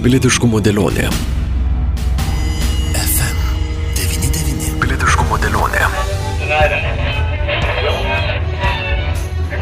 [0.05, 1.09] Pilietiškumo dėlionė.
[3.01, 3.38] FM
[4.01, 4.78] 99.
[4.82, 5.89] Pilietiškumo dėlionė.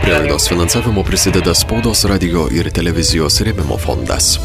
[0.03, 4.35] Prie laidos finansavimo prisideda spaudos radio ir televizijos rėmimo fondas.